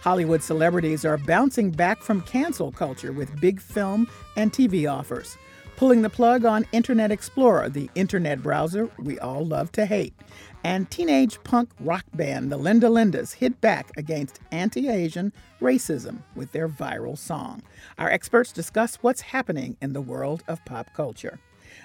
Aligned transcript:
Hollywood 0.00 0.42
celebrities 0.42 1.04
are 1.04 1.18
bouncing 1.18 1.70
back 1.70 2.02
from 2.02 2.20
cancel 2.22 2.70
culture 2.70 3.12
with 3.12 3.40
big 3.40 3.60
film 3.60 4.08
and 4.36 4.52
TV 4.52 4.90
offers, 4.90 5.36
pulling 5.76 6.02
the 6.02 6.10
plug 6.10 6.44
on 6.44 6.66
Internet 6.70 7.10
Explorer, 7.10 7.68
the 7.68 7.90
internet 7.96 8.40
browser 8.40 8.88
we 9.00 9.18
all 9.18 9.44
love 9.44 9.72
to 9.72 9.86
hate. 9.86 10.14
And 10.62 10.88
teenage 10.88 11.42
punk 11.42 11.70
rock 11.80 12.04
band, 12.14 12.52
the 12.52 12.56
Linda 12.56 12.86
Lindas, 12.86 13.34
hit 13.34 13.60
back 13.60 13.90
against 13.96 14.40
anti 14.52 14.88
Asian 14.88 15.32
racism 15.60 16.18
with 16.36 16.52
their 16.52 16.68
viral 16.68 17.18
song. 17.18 17.62
Our 17.98 18.08
experts 18.08 18.52
discuss 18.52 18.96
what's 18.96 19.20
happening 19.20 19.76
in 19.82 19.94
the 19.94 20.00
world 20.00 20.44
of 20.46 20.64
pop 20.64 20.94
culture. 20.94 21.40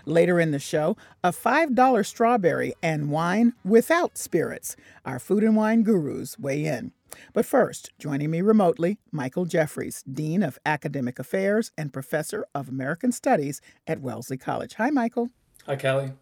Later 0.05 0.39
in 0.39 0.51
the 0.51 0.59
show, 0.59 0.97
a 1.23 1.31
$5 1.31 2.05
strawberry 2.05 2.73
and 2.81 3.09
wine 3.09 3.53
without 3.63 4.17
spirits. 4.17 4.75
Our 5.05 5.19
food 5.19 5.43
and 5.43 5.55
wine 5.55 5.83
gurus 5.83 6.37
weigh 6.39 6.65
in. 6.65 6.91
But 7.33 7.45
first, 7.45 7.91
joining 7.99 8.31
me 8.31 8.41
remotely, 8.41 8.99
Michael 9.11 9.45
Jeffries, 9.45 10.03
Dean 10.03 10.43
of 10.43 10.59
Academic 10.65 11.19
Affairs 11.19 11.71
and 11.77 11.93
Professor 11.93 12.45
of 12.53 12.69
American 12.69 13.11
Studies 13.11 13.61
at 13.87 14.01
Wellesley 14.01 14.37
College. 14.37 14.75
Hi, 14.75 14.89
Michael. 14.89 15.29
Hi, 15.65 15.75
Callie. 15.75 16.13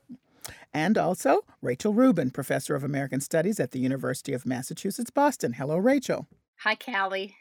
And 0.74 0.98
also 0.98 1.42
Rachel 1.62 1.94
Rubin, 1.94 2.32
Professor 2.32 2.76
of 2.76 2.84
American 2.84 3.22
Studies 3.22 3.60
at 3.60 3.72
the 3.72 3.80
University 3.80 4.34
of 4.34 4.46
Massachusetts 4.46 5.12
Boston. 5.12 5.54
Hello, 5.54 5.78
Rachel. 5.78 6.28
Hi, 6.60 6.76
Callie. 6.76 7.36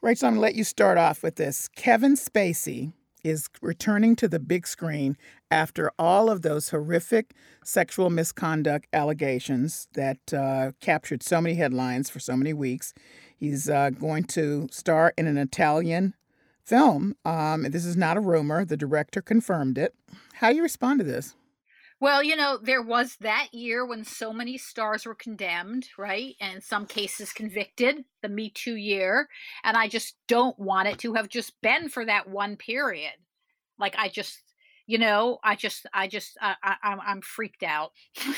Rachel, 0.00 0.28
I'm 0.28 0.34
going 0.34 0.38
to 0.38 0.42
let 0.42 0.54
you 0.54 0.64
start 0.64 0.98
off 0.98 1.22
with 1.22 1.36
this. 1.36 1.68
Kevin 1.68 2.16
Spacey 2.16 2.92
is 3.24 3.48
returning 3.60 4.16
to 4.16 4.28
the 4.28 4.38
big 4.38 4.66
screen 4.66 5.16
after 5.50 5.92
all 5.98 6.30
of 6.30 6.42
those 6.42 6.70
horrific 6.70 7.34
sexual 7.64 8.10
misconduct 8.10 8.86
allegations 8.92 9.88
that 9.94 10.32
uh, 10.32 10.72
captured 10.80 11.22
so 11.22 11.40
many 11.40 11.54
headlines 11.54 12.10
for 12.10 12.20
so 12.20 12.36
many 12.36 12.52
weeks. 12.52 12.94
He's 13.36 13.68
uh, 13.68 13.90
going 13.90 14.24
to 14.24 14.68
star 14.70 15.12
in 15.16 15.26
an 15.26 15.36
Italian 15.36 16.14
film. 16.64 17.16
Um, 17.24 17.62
this 17.62 17.84
is 17.84 17.96
not 17.96 18.16
a 18.16 18.20
rumor. 18.20 18.64
The 18.64 18.76
director 18.76 19.20
confirmed 19.20 19.78
it. 19.78 19.94
How 20.34 20.50
do 20.50 20.56
you 20.56 20.62
respond 20.62 21.00
to 21.00 21.04
this? 21.04 21.34
Well, 22.02 22.20
you 22.20 22.34
know, 22.34 22.58
there 22.60 22.82
was 22.82 23.16
that 23.20 23.54
year 23.54 23.86
when 23.86 24.02
so 24.02 24.32
many 24.32 24.58
stars 24.58 25.06
were 25.06 25.14
condemned, 25.14 25.88
right? 25.96 26.34
And 26.40 26.60
some 26.60 26.84
cases 26.84 27.32
convicted, 27.32 28.04
the 28.22 28.28
Me 28.28 28.50
Too 28.50 28.74
year. 28.74 29.28
And 29.62 29.76
I 29.76 29.86
just 29.86 30.16
don't 30.26 30.58
want 30.58 30.88
it 30.88 30.98
to 30.98 31.14
have 31.14 31.28
just 31.28 31.52
been 31.62 31.88
for 31.88 32.04
that 32.04 32.28
one 32.28 32.56
period. 32.56 33.12
Like, 33.78 33.94
I 33.96 34.08
just, 34.08 34.42
you 34.88 34.98
know, 34.98 35.38
I 35.44 35.54
just, 35.54 35.86
I 35.94 36.08
just, 36.08 36.36
I, 36.40 36.56
I, 36.64 36.96
I'm 37.06 37.20
freaked 37.20 37.62
out. 37.62 37.92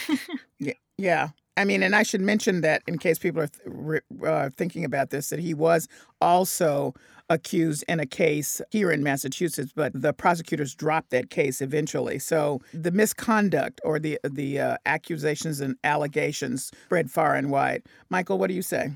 yeah. 0.61 0.75
Yeah. 0.99 1.29
I 1.57 1.65
mean, 1.65 1.83
and 1.83 1.97
I 1.97 2.03
should 2.03 2.21
mention 2.21 2.61
that 2.61 2.83
in 2.87 2.99
case 2.99 3.19
people 3.19 3.41
are 3.41 3.49
th- 3.49 4.03
uh, 4.27 4.51
thinking 4.57 4.85
about 4.85 5.09
this, 5.09 5.31
that 5.31 5.39
he 5.39 5.55
was 5.55 5.89
also 6.21 6.93
accused 7.31 7.85
in 7.89 8.01
a 8.01 8.07
case 8.07 8.61
here 8.71 8.91
in 8.91 9.03
Massachusetts, 9.03 9.73
but 9.75 9.93
the 9.95 10.13
prosecutors 10.13 10.75
dropped 10.75 11.11
that 11.11 11.31
case 11.31 11.61
eventually. 11.61 12.19
So 12.19 12.61
the 12.73 12.91
misconduct 12.91 13.81
or 13.85 13.99
the 13.99 14.19
the 14.23 14.61
uh, 14.61 14.77
accusations 14.87 15.61
and 15.61 15.77
allegations 15.85 16.71
spread 16.85 17.11
far 17.11 17.35
and 17.35 17.51
wide. 17.51 17.83
Michael, 18.11 18.39
what 18.39 18.49
do 18.49 18.55
you 18.55 18.63
say? 18.63 18.93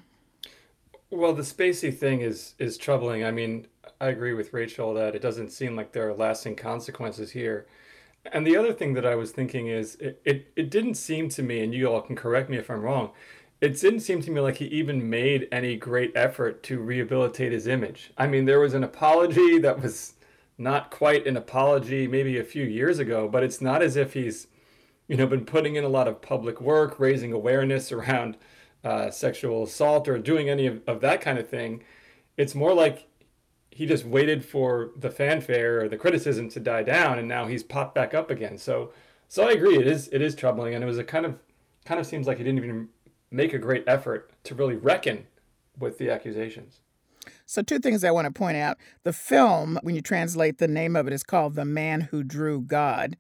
Well, 1.11 1.33
the 1.33 1.43
Spacey 1.43 1.97
thing 1.97 2.21
is 2.21 2.55
is 2.59 2.77
troubling. 2.77 3.25
I 3.25 3.31
mean, 3.31 3.67
I 4.01 4.09
agree 4.09 4.35
with 4.35 4.53
Rachel 4.53 4.95
that 4.95 5.15
it 5.15 5.23
doesn't 5.23 5.51
seem 5.51 5.75
like 5.75 5.93
there 5.93 6.09
are 6.09 6.15
lasting 6.15 6.57
consequences 6.57 7.31
here. 7.33 7.67
And 8.33 8.47
the 8.47 8.57
other 8.57 8.73
thing 8.73 8.95
that 8.95 9.07
I 9.07 9.15
was 9.15 9.31
thinking 9.31 9.69
is 9.69 9.95
it, 9.97 10.21
it, 10.25 10.53
it 10.55 10.71
didn't 10.71 10.97
seem 10.97 11.29
to 11.31 11.43
me, 11.43 11.63
and 11.63 11.73
you 11.73 11.87
all 11.87 12.03
can 12.03 12.17
correct 12.17 12.51
me 12.51 12.59
if 12.59 12.71
I'm 12.71 12.83
wrong, 12.83 13.11
it 13.61 13.81
didn't 13.81 14.01
seem 14.01 14.23
to 14.23 14.31
me 14.31 14.41
like 14.41 14.57
he 14.57 14.67
even 14.67 15.09
made 15.11 15.49
any 15.51 15.77
great 15.77 16.13
effort 16.15 16.63
to 16.65 16.79
rehabilitate 16.79 17.53
his 17.53 17.67
image. 17.67 18.13
I 18.17 18.27
mean, 18.27 18.45
there 18.45 18.61
was 18.61 18.75
an 18.75 18.85
apology 18.85 19.59
that 19.61 19.83
was 19.83 20.15
not 20.57 20.91
quite 20.91 21.27
an 21.27 21.37
apology 21.37 22.07
maybe 22.07 22.39
a 22.39 22.45
few 22.45 22.65
years 22.65 22.99
ago, 22.99 23.29
but 23.29 23.43
it's 23.43 23.61
not 23.61 23.83
as 23.83 23.97
if 23.97 24.13
he's, 24.13 24.49
you 25.07 25.17
know, 25.17 25.27
been 25.27 25.45
putting 25.45 25.77
in 25.77 25.85
a 25.85 25.89
lot 25.89 26.09
of 26.09 26.21
public 26.21 26.61
work, 26.61 26.99
raising 26.99 27.33
awareness 27.33 27.91
around 27.93 28.37
uh, 28.85 29.11
sexual 29.11 29.65
assault 29.65 30.09
or 30.09 30.19
doing 30.19 30.49
any 30.49 30.67
of, 30.67 30.81
of 30.87 31.01
that 31.01 31.21
kind 31.21 31.39
of 31.39 31.49
thing. 31.49 31.83
It's 32.37 32.55
more 32.55 32.75
like 32.75 33.09
he 33.71 33.87
just 33.87 34.05
waited 34.05 34.45
for 34.45 34.91
the 34.97 35.11
fanfare 35.11 35.83
or 35.83 35.89
the 35.89 35.97
criticism 35.97 36.49
to 36.51 36.61
die 36.61 36.83
down, 36.83 37.19
and 37.19 37.29
now 37.29 37.47
he's 37.47 37.63
popped 37.63 37.95
back 37.95 38.15
up 38.15 38.31
again. 38.31 38.59
So, 38.59 38.93
so 39.29 39.49
I 39.49 39.53
agree. 39.53 39.79
It 39.79 39.87
is 39.87 40.09
it 40.09 40.23
is 40.23 40.35
troubling, 40.35 40.75
and 40.75 40.83
it 40.83 40.87
was 40.87 40.99
a 40.99 41.05
kind 41.05 41.27
of 41.27 41.39
kind 41.85 42.01
of 42.01 42.07
seems 42.07 42.27
like 42.27 42.39
he 42.39 42.45
didn't 42.45 42.59
even 42.59 42.89
make 43.31 43.53
a 43.53 43.59
great 43.59 43.85
effort 43.87 44.31
to 44.45 44.55
really 44.55 44.77
reckon 44.77 45.27
with 45.79 45.99
the 45.99 46.11
accusations. 46.11 46.81
So, 47.47 47.63
two 47.63 47.79
things 47.79 48.05
I 48.05 48.11
want 48.11 48.27
to 48.27 48.33
point 48.33 48.57
out. 48.57 48.79
The 49.05 49.13
film, 49.13 49.79
when 49.83 49.95
you 49.95 50.03
translate 50.03 50.59
the 50.59 50.69
name 50.69 50.97
of 50.97 51.07
it, 51.07 51.13
is 51.13 51.23
called 51.23 51.55
The 51.55 51.65
Man 51.65 52.03
Who 52.03 52.23
Drew 52.23 52.61
God. 52.61 53.17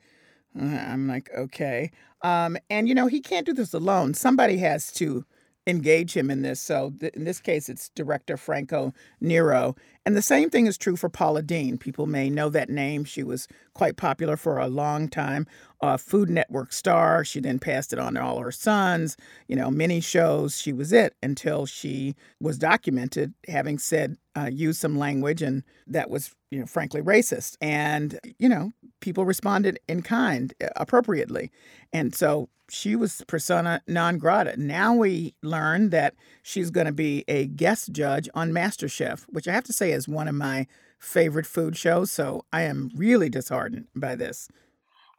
Uh, 0.58 0.64
I'm 0.64 1.06
like, 1.06 1.30
okay. 1.36 1.90
Um, 2.22 2.56
and, 2.68 2.88
you 2.88 2.94
know, 2.94 3.06
he 3.06 3.20
can't 3.20 3.46
do 3.46 3.52
this 3.52 3.74
alone. 3.74 4.14
Somebody 4.14 4.58
has 4.58 4.92
to 4.92 5.24
engage 5.66 6.16
him 6.16 6.30
in 6.30 6.42
this. 6.42 6.60
So 6.60 6.92
th- 6.98 7.14
in 7.14 7.24
this 7.24 7.40
case, 7.40 7.68
it's 7.68 7.90
director 7.90 8.36
Franco 8.36 8.92
Nero. 9.20 9.76
And 10.08 10.16
the 10.16 10.22
same 10.22 10.48
thing 10.48 10.66
is 10.66 10.78
true 10.78 10.96
for 10.96 11.10
Paula 11.10 11.42
Deen. 11.42 11.76
People 11.76 12.06
may 12.06 12.30
know 12.30 12.48
that 12.48 12.70
name. 12.70 13.04
She 13.04 13.22
was 13.22 13.46
quite 13.74 13.98
popular 13.98 14.38
for 14.38 14.58
a 14.58 14.66
long 14.66 15.06
time. 15.06 15.46
A 15.82 15.98
Food 15.98 16.30
Network 16.30 16.72
star. 16.72 17.26
She 17.26 17.40
then 17.40 17.58
passed 17.58 17.92
it 17.92 17.98
on 17.98 18.14
to 18.14 18.22
all 18.22 18.38
her 18.38 18.50
sons. 18.50 19.18
You 19.48 19.56
know, 19.56 19.70
many 19.70 20.00
shows. 20.00 20.58
She 20.58 20.72
was 20.72 20.94
it 20.94 21.14
until 21.22 21.66
she 21.66 22.16
was 22.40 22.56
documented 22.56 23.34
having 23.48 23.78
said, 23.78 24.16
uh, 24.34 24.48
used 24.50 24.80
some 24.80 24.98
language, 24.98 25.42
and 25.42 25.62
that 25.86 26.08
was, 26.08 26.34
you 26.50 26.58
know, 26.58 26.64
frankly 26.64 27.02
racist. 27.02 27.58
And, 27.60 28.18
you 28.38 28.48
know, 28.48 28.72
people 29.00 29.26
responded 29.26 29.78
in 29.88 30.00
kind 30.00 30.54
uh, 30.64 30.68
appropriately. 30.76 31.50
And 31.92 32.14
so 32.14 32.48
she 32.70 32.96
was 32.96 33.22
persona 33.26 33.82
non 33.86 34.18
grata. 34.18 34.54
Now 34.56 34.94
we 34.94 35.34
learn 35.42 35.90
that 35.90 36.14
she's 36.42 36.70
going 36.70 36.86
to 36.86 36.92
be 36.92 37.24
a 37.28 37.46
guest 37.46 37.92
judge 37.92 38.28
on 38.34 38.52
MasterChef, 38.52 39.24
which 39.28 39.48
I 39.48 39.52
have 39.52 39.64
to 39.64 39.72
say 39.72 39.92
is 39.98 40.08
one 40.08 40.28
of 40.28 40.34
my 40.34 40.66
favorite 40.98 41.46
food 41.46 41.76
shows. 41.76 42.10
So 42.10 42.44
I 42.52 42.62
am 42.62 42.90
really 42.94 43.28
disheartened 43.28 43.88
by 43.94 44.16
this. 44.16 44.48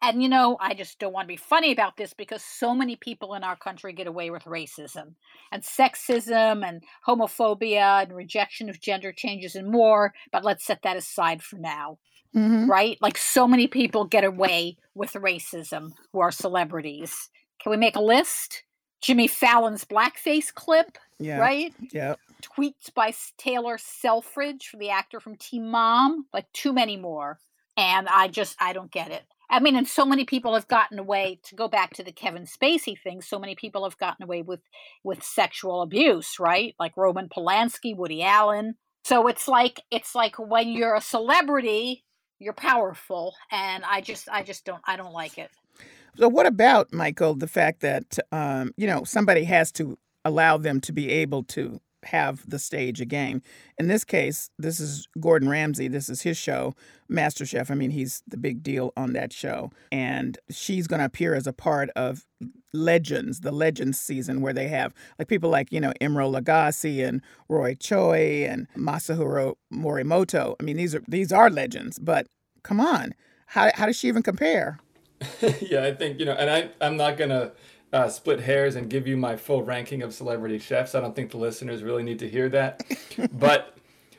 And 0.02 0.24
you 0.24 0.30
know, 0.30 0.58
I 0.62 0.74
just 0.74 0.98
don't 1.00 1.12
want 1.12 1.26
to 1.26 1.34
be 1.34 1.36
funny 1.36 1.72
about 1.74 1.98
this 1.98 2.14
because 2.14 2.42
so 2.42 2.74
many 2.74 2.96
people 2.96 3.34
in 3.34 3.44
our 3.44 3.58
country 3.58 3.92
get 3.92 4.08
away 4.08 4.30
with 4.30 4.46
racism 4.46 5.16
and 5.52 5.62
sexism 5.62 6.66
and 6.66 6.82
homophobia 7.06 8.04
and 8.04 8.16
rejection 8.16 8.70
of 8.70 8.80
gender 8.80 9.12
changes 9.12 9.56
and 9.56 9.70
more. 9.70 10.14
But 10.32 10.46
let's 10.46 10.66
set 10.66 10.84
that 10.84 10.96
aside 10.96 11.44
for 11.44 11.58
now. 11.58 12.00
Mm-hmm. 12.36 12.70
Right? 12.70 12.98
Like 13.02 13.18
so 13.18 13.48
many 13.48 13.68
people 13.68 14.06
get 14.06 14.24
away 14.24 14.78
with 14.96 15.14
racism 15.14 15.92
who 16.14 16.22
are 16.22 16.32
celebrities. 16.32 17.30
Can 17.62 17.72
we 17.72 17.78
make 17.78 17.98
a 17.98 18.02
list? 18.02 18.64
Jimmy 19.02 19.28
Fallon's 19.28 19.86
blackface 19.86 20.54
clip, 20.54 20.98
yeah. 21.20 21.40
right? 21.40 21.74
Yeah. 21.92 22.16
Tweets 22.42 22.94
by 22.94 23.14
Taylor 23.38 23.78
Selfridge, 23.78 24.68
for 24.68 24.78
the 24.78 24.90
actor 24.90 25.20
from 25.20 25.36
Teen 25.36 25.70
Mom, 25.70 26.26
like 26.34 26.52
too 26.54 26.74
many 26.74 26.98
more. 26.98 27.40
And 27.78 28.08
I 28.08 28.28
just, 28.28 28.56
I 28.60 28.74
don't 28.74 28.92
get 28.92 29.12
it. 29.12 29.24
I 29.50 29.60
mean, 29.60 29.76
and 29.76 29.88
so 29.88 30.06
many 30.06 30.26
people 30.26 30.54
have 30.54 30.68
gotten 30.68 31.00
away 31.00 31.40
to 31.46 31.56
go 31.56 31.68
back 31.68 31.94
to 31.96 32.04
the 32.04 32.12
Kevin 32.12 32.46
Spacey 32.46 32.96
thing. 33.02 33.22
So 33.22 33.40
many 33.40 33.56
people 33.56 33.84
have 33.84 33.98
gotten 33.98 34.24
away 34.24 34.44
with 34.44 34.60
with 35.04 35.24
sexual 35.24 35.82
abuse, 35.82 36.40
right? 36.40 36.76
Like 36.80 36.96
Roman 36.96 37.30
Polanski, 37.30 37.96
Woody 37.96 38.22
Allen. 38.22 38.76
So 39.06 39.28
it's 39.28 39.48
like 39.48 39.82
it's 39.90 40.14
like 40.14 40.36
when 40.38 40.70
you're 40.70 40.94
a 40.94 41.02
celebrity, 41.02 42.06
you're 42.38 42.54
powerful, 42.54 43.34
and 43.52 43.84
I 43.86 44.02
just 44.02 44.30
I 44.30 44.44
just 44.44 44.66
don't 44.66 44.82
I 44.86 44.98
don't 44.98 45.14
like 45.14 45.40
it. 45.40 45.50
So, 46.18 46.28
what 46.28 46.46
about, 46.46 46.92
Michael, 46.92 47.34
the 47.34 47.48
fact 47.48 47.80
that, 47.82 48.20
um, 48.32 48.74
you 48.76 48.88
know, 48.88 49.04
somebody 49.04 49.46
has 49.46 49.72
to 49.74 49.98
allow 50.26 50.58
them 50.58 50.82
to 50.82 50.92
be 50.92 51.10
able 51.10 51.44
to 51.44 51.80
have 52.04 52.50
the 52.50 52.60
stage 52.60 53.02
again. 53.02 53.42
In 53.78 53.88
this 53.88 54.04
case, 54.04 54.50
this 54.58 54.80
is 54.80 55.08
Gordon 55.20 55.50
Ramsay. 55.50 55.88
This 55.88 56.10
is 56.10 56.22
his 56.22 56.38
show, 56.38 56.74
MasterChef. 57.12 57.70
I 57.70 57.76
mean, 57.76 57.92
he's 57.92 58.24
the 58.28 58.38
big 58.38 58.64
deal 58.64 58.94
on 58.96 59.14
that 59.14 59.34
show. 59.34 59.72
And 59.92 60.38
she's 60.50 60.88
going 60.88 61.00
to 61.00 61.06
appear 61.06 61.34
as 61.34 61.48
a 61.48 61.54
part 61.54 61.90
of 61.96 62.26
Legends, 62.74 63.42
the 63.42 63.52
Legends 63.52 64.00
season, 64.00 64.42
where 64.42 64.54
they 64.54 64.68
have 64.68 64.94
like 65.18 65.28
people 65.28 65.50
like, 65.50 65.72
you 65.72 65.80
know, 65.80 65.94
Emeril 66.02 66.40
Lagasse 66.40 67.08
and 67.08 67.22
Roy 67.48 67.76
Choi 67.76 68.46
and 68.48 68.68
Masaharu 68.78 69.56
Morimoto. 69.74 70.56
I 70.60 70.64
mean, 70.64 70.78
these 70.78 70.96
are 70.96 71.04
these 71.08 71.32
are 71.32 71.50
legends, 71.50 72.00
but 72.00 72.28
come 72.64 72.80
on. 72.80 73.14
How, 73.48 73.72
how 73.74 73.88
does 73.88 73.98
she 73.98 74.08
even 74.08 74.22
compare? 74.22 74.80
yeah, 75.62 75.84
I 75.84 75.94
think, 75.94 76.20
you 76.20 76.26
know, 76.26 76.34
and 76.34 76.50
I, 76.50 76.70
I'm 76.86 76.98
not 76.98 77.18
going 77.18 77.32
to 77.32 77.52
uh, 77.92 78.08
split 78.08 78.42
hairs 78.42 78.76
and 78.76 78.90
give 78.90 79.08
you 79.08 79.18
my 79.18 79.36
full 79.36 79.64
ranking 79.64 80.04
of 80.04 80.14
celebrity 80.14 80.60
chefs. 80.60 80.96
I 80.96 81.02
don't 81.02 81.16
think 81.16 81.32
the 81.32 81.38
listeners 81.38 81.84
really 81.84 82.04
need 82.04 82.20
to 82.20 82.30
hear 82.30 82.50
that. 82.50 82.84
but 83.34 83.76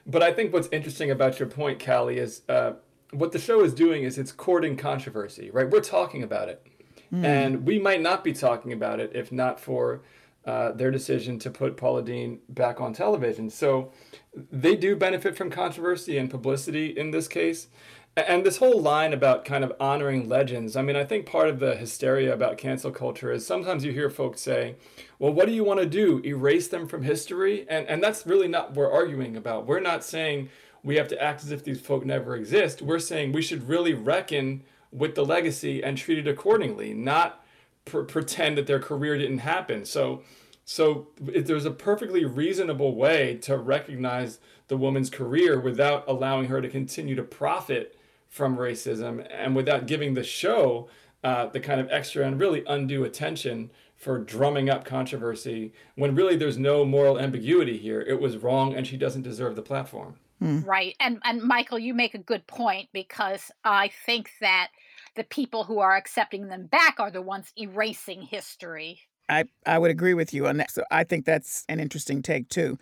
but 0.06 0.22
I 0.22 0.32
think 0.32 0.52
what's 0.52 0.68
interesting 0.72 1.10
about 1.10 1.38
your 1.38 1.48
point, 1.48 1.84
Callie, 1.84 2.18
is 2.18 2.42
uh, 2.48 2.72
what 3.12 3.32
the 3.32 3.38
show 3.38 3.62
is 3.62 3.74
doing 3.74 4.02
is 4.02 4.18
it's 4.18 4.32
courting 4.32 4.76
controversy, 4.76 5.50
right? 5.50 5.68
We're 5.68 5.80
talking 5.80 6.22
about 6.22 6.48
it. 6.48 6.66
Mm. 7.12 7.24
And 7.24 7.66
we 7.66 7.78
might 7.78 8.00
not 8.00 8.24
be 8.24 8.32
talking 8.32 8.72
about 8.72 9.00
it 9.00 9.12
if 9.14 9.32
not 9.32 9.60
for 9.60 10.02
uh, 10.46 10.72
their 10.72 10.90
decision 10.90 11.38
to 11.40 11.50
put 11.50 11.76
Paula 11.76 12.02
Deen 12.02 12.40
back 12.48 12.80
on 12.80 12.92
television. 12.92 13.50
So 13.50 13.92
they 14.34 14.74
do 14.74 14.96
benefit 14.96 15.36
from 15.36 15.50
controversy 15.50 16.16
and 16.16 16.30
publicity 16.30 16.86
in 16.96 17.10
this 17.10 17.28
case. 17.28 17.68
And 18.16 18.44
this 18.44 18.56
whole 18.56 18.80
line 18.80 19.12
about 19.12 19.44
kind 19.44 19.62
of 19.62 19.72
honoring 19.78 20.28
legends, 20.28 20.74
I 20.76 20.82
mean, 20.82 20.96
I 20.96 21.04
think 21.04 21.26
part 21.26 21.48
of 21.48 21.60
the 21.60 21.76
hysteria 21.76 22.34
about 22.34 22.58
cancel 22.58 22.90
culture 22.90 23.30
is 23.30 23.46
sometimes 23.46 23.84
you 23.84 23.92
hear 23.92 24.10
folks 24.10 24.40
say, 24.40 24.74
well, 25.20 25.32
what 25.32 25.46
do 25.46 25.52
you 25.52 25.62
want 25.62 25.78
to 25.78 25.86
do? 25.86 26.20
Erase 26.24 26.68
them 26.68 26.88
from 26.88 27.04
history? 27.04 27.66
And, 27.68 27.86
and 27.86 28.02
that's 28.02 28.26
really 28.26 28.48
not 28.48 28.70
what 28.70 28.76
we're 28.76 28.92
arguing 28.92 29.36
about. 29.36 29.66
We're 29.66 29.80
not 29.80 30.02
saying 30.02 30.50
we 30.82 30.96
have 30.96 31.06
to 31.08 31.22
act 31.22 31.44
as 31.44 31.52
if 31.52 31.62
these 31.62 31.80
folk 31.80 32.04
never 32.04 32.34
exist. 32.34 32.82
We're 32.82 32.98
saying 32.98 33.30
we 33.30 33.42
should 33.42 33.68
really 33.68 33.94
reckon 33.94 34.64
with 34.90 35.14
the 35.14 35.24
legacy 35.24 35.82
and 35.82 35.96
treat 35.96 36.18
it 36.18 36.26
accordingly, 36.26 36.92
not 36.92 37.44
pr- 37.84 38.00
pretend 38.00 38.58
that 38.58 38.66
their 38.66 38.80
career 38.80 39.16
didn't 39.18 39.38
happen. 39.38 39.84
So, 39.84 40.22
so 40.64 41.08
there's 41.20 41.64
a 41.64 41.70
perfectly 41.70 42.24
reasonable 42.24 42.96
way 42.96 43.36
to 43.42 43.56
recognize 43.56 44.40
the 44.66 44.76
woman's 44.76 45.10
career 45.10 45.60
without 45.60 46.04
allowing 46.08 46.46
her 46.46 46.60
to 46.60 46.68
continue 46.68 47.14
to 47.14 47.22
profit 47.22 47.96
from 48.30 48.56
racism 48.56 49.26
and 49.30 49.54
without 49.54 49.86
giving 49.86 50.14
the 50.14 50.24
show 50.24 50.88
uh, 51.22 51.46
the 51.46 51.60
kind 51.60 51.80
of 51.80 51.90
extra 51.90 52.26
and 52.26 52.40
really 52.40 52.64
undue 52.66 53.04
attention 53.04 53.70
for 53.96 54.18
drumming 54.18 54.70
up 54.70 54.84
controversy 54.84 55.74
when 55.96 56.14
really 56.14 56.36
there's 56.36 56.56
no 56.56 56.84
moral 56.84 57.18
ambiguity 57.18 57.76
here. 57.76 58.00
It 58.00 58.18
was 58.18 58.38
wrong 58.38 58.72
and 58.72 58.86
she 58.86 58.96
doesn't 58.96 59.22
deserve 59.22 59.56
the 59.56 59.62
platform. 59.62 60.14
Mm. 60.42 60.66
Right. 60.66 60.96
And 61.00 61.20
and 61.24 61.42
Michael, 61.42 61.78
you 61.78 61.92
make 61.92 62.14
a 62.14 62.18
good 62.18 62.46
point 62.46 62.88
because 62.94 63.50
I 63.62 63.90
think 64.06 64.30
that 64.40 64.68
the 65.16 65.24
people 65.24 65.64
who 65.64 65.80
are 65.80 65.96
accepting 65.96 66.48
them 66.48 66.66
back 66.66 66.98
are 66.98 67.10
the 67.10 67.20
ones 67.20 67.52
erasing 67.58 68.22
history. 68.22 69.00
I, 69.28 69.44
I 69.66 69.78
would 69.78 69.90
agree 69.90 70.14
with 70.14 70.32
you 70.32 70.46
on 70.46 70.56
that. 70.56 70.70
So 70.70 70.82
I 70.90 71.04
think 71.04 71.26
that's 71.26 71.64
an 71.68 71.78
interesting 71.78 72.22
take 72.22 72.48
too. 72.48 72.78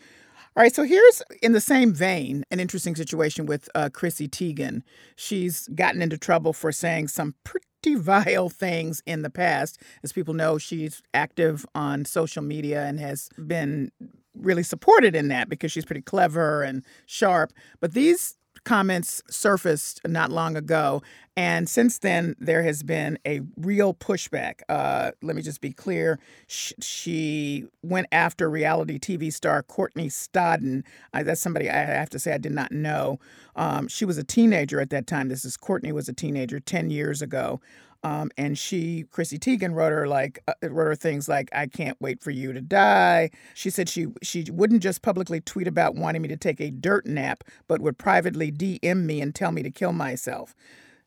All 0.58 0.62
right, 0.64 0.74
so 0.74 0.82
here's 0.82 1.22
in 1.40 1.52
the 1.52 1.60
same 1.60 1.94
vein 1.94 2.44
an 2.50 2.58
interesting 2.58 2.96
situation 2.96 3.46
with 3.46 3.68
uh, 3.76 3.90
Chrissy 3.92 4.26
Teigen. 4.26 4.82
She's 5.14 5.68
gotten 5.68 6.02
into 6.02 6.18
trouble 6.18 6.52
for 6.52 6.72
saying 6.72 7.06
some 7.06 7.36
pretty 7.44 7.94
vile 7.94 8.48
things 8.48 9.00
in 9.06 9.22
the 9.22 9.30
past. 9.30 9.80
As 10.02 10.12
people 10.12 10.34
know, 10.34 10.58
she's 10.58 11.00
active 11.14 11.64
on 11.76 12.04
social 12.04 12.42
media 12.42 12.86
and 12.86 12.98
has 12.98 13.28
been 13.46 13.92
really 14.34 14.64
supported 14.64 15.14
in 15.14 15.28
that 15.28 15.48
because 15.48 15.70
she's 15.70 15.84
pretty 15.84 16.02
clever 16.02 16.64
and 16.64 16.84
sharp. 17.06 17.52
But 17.78 17.94
these 17.94 18.36
comments 18.64 19.22
surfaced 19.30 20.00
not 20.06 20.30
long 20.30 20.56
ago. 20.56 21.02
And 21.36 21.68
since 21.68 21.98
then, 21.98 22.34
there 22.40 22.64
has 22.64 22.82
been 22.82 23.16
a 23.24 23.42
real 23.56 23.94
pushback. 23.94 24.62
Uh, 24.68 25.12
let 25.22 25.36
me 25.36 25.42
just 25.42 25.60
be 25.60 25.72
clear. 25.72 26.18
She, 26.48 27.66
went 27.82 28.08
after 28.10 28.50
reality 28.50 28.98
TV 28.98 29.32
star 29.32 29.62
Courtney 29.62 30.08
Stodden. 30.08 30.82
I, 31.14 31.22
that's 31.22 31.40
somebody 31.40 31.70
I 31.70 31.76
have 31.76 32.10
to 32.10 32.18
say 32.18 32.34
I 32.34 32.38
did 32.38 32.52
not 32.52 32.72
know. 32.72 33.20
Um, 33.54 33.86
she 33.86 34.04
was 34.04 34.18
a 34.18 34.24
teenager 34.24 34.80
at 34.80 34.90
that 34.90 35.06
time. 35.06 35.28
This 35.28 35.44
is 35.44 35.56
Courtney 35.56 35.92
was 35.92 36.08
a 36.08 36.12
teenager 36.12 36.58
10 36.58 36.90
years 36.90 37.22
ago. 37.22 37.60
Um, 38.04 38.30
and 38.36 38.56
she, 38.56 39.04
Chrissy 39.10 39.38
Teigen, 39.38 39.74
wrote 39.74 39.92
her 39.92 40.06
like 40.06 40.38
uh, 40.46 40.54
wrote 40.62 40.86
her 40.86 40.94
things 40.94 41.28
like 41.28 41.48
"I 41.52 41.66
can't 41.66 42.00
wait 42.00 42.22
for 42.22 42.30
you 42.30 42.52
to 42.52 42.60
die." 42.60 43.30
She 43.54 43.70
said 43.70 43.88
she 43.88 44.06
she 44.22 44.44
wouldn't 44.50 44.82
just 44.82 45.02
publicly 45.02 45.40
tweet 45.40 45.66
about 45.66 45.96
wanting 45.96 46.22
me 46.22 46.28
to 46.28 46.36
take 46.36 46.60
a 46.60 46.70
dirt 46.70 47.06
nap, 47.06 47.42
but 47.66 47.80
would 47.80 47.98
privately 47.98 48.52
DM 48.52 49.04
me 49.04 49.20
and 49.20 49.34
tell 49.34 49.50
me 49.50 49.62
to 49.62 49.70
kill 49.70 49.92
myself. 49.92 50.54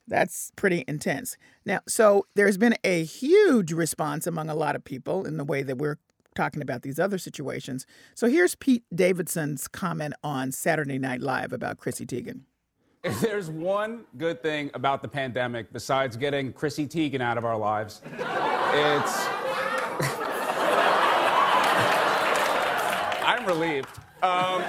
That's 0.08 0.52
pretty 0.58 0.84
intense. 0.88 1.38
Now, 1.66 1.80
so 1.88 2.26
there's 2.36 2.58
been 2.58 2.76
a 2.84 3.04
huge 3.06 3.72
response 3.72 4.28
among 4.28 4.50
a 4.50 4.56
lot 4.56 4.76
of 4.76 4.84
people 4.84 5.26
in 5.26 5.38
the 5.38 5.46
way 5.46 5.64
that 5.64 5.78
we're 5.78 5.98
talking 6.36 6.62
about 6.62 6.82
these 6.82 7.00
other 7.00 7.18
situations. 7.18 7.86
So 8.16 8.28
here's 8.28 8.56
Pete 8.56 8.84
Davidson's 8.94 9.68
comment 9.68 10.14
on 10.24 10.52
Saturday 10.52 10.98
Night 10.98 11.22
Live 11.22 11.54
about 11.54 11.78
Chrissy 11.78 12.06
Teigen. 12.06 12.42
If 13.04 13.20
there's 13.22 13.50
one 13.50 14.06
good 14.18 14.42
thing 14.42 14.72
about 14.74 15.02
the 15.02 15.08
pandemic 15.08 15.74
besides 15.74 16.18
getting 16.18 16.54
Chrissy 16.54 16.88
Teigen 16.88 17.22
out 17.22 17.38
of 17.38 17.46
our 17.46 17.58
lives, 17.58 18.02
it's. 18.06 18.14
I'm 23.24 23.46
relieved. 23.46 23.90
Um... 24.22 24.64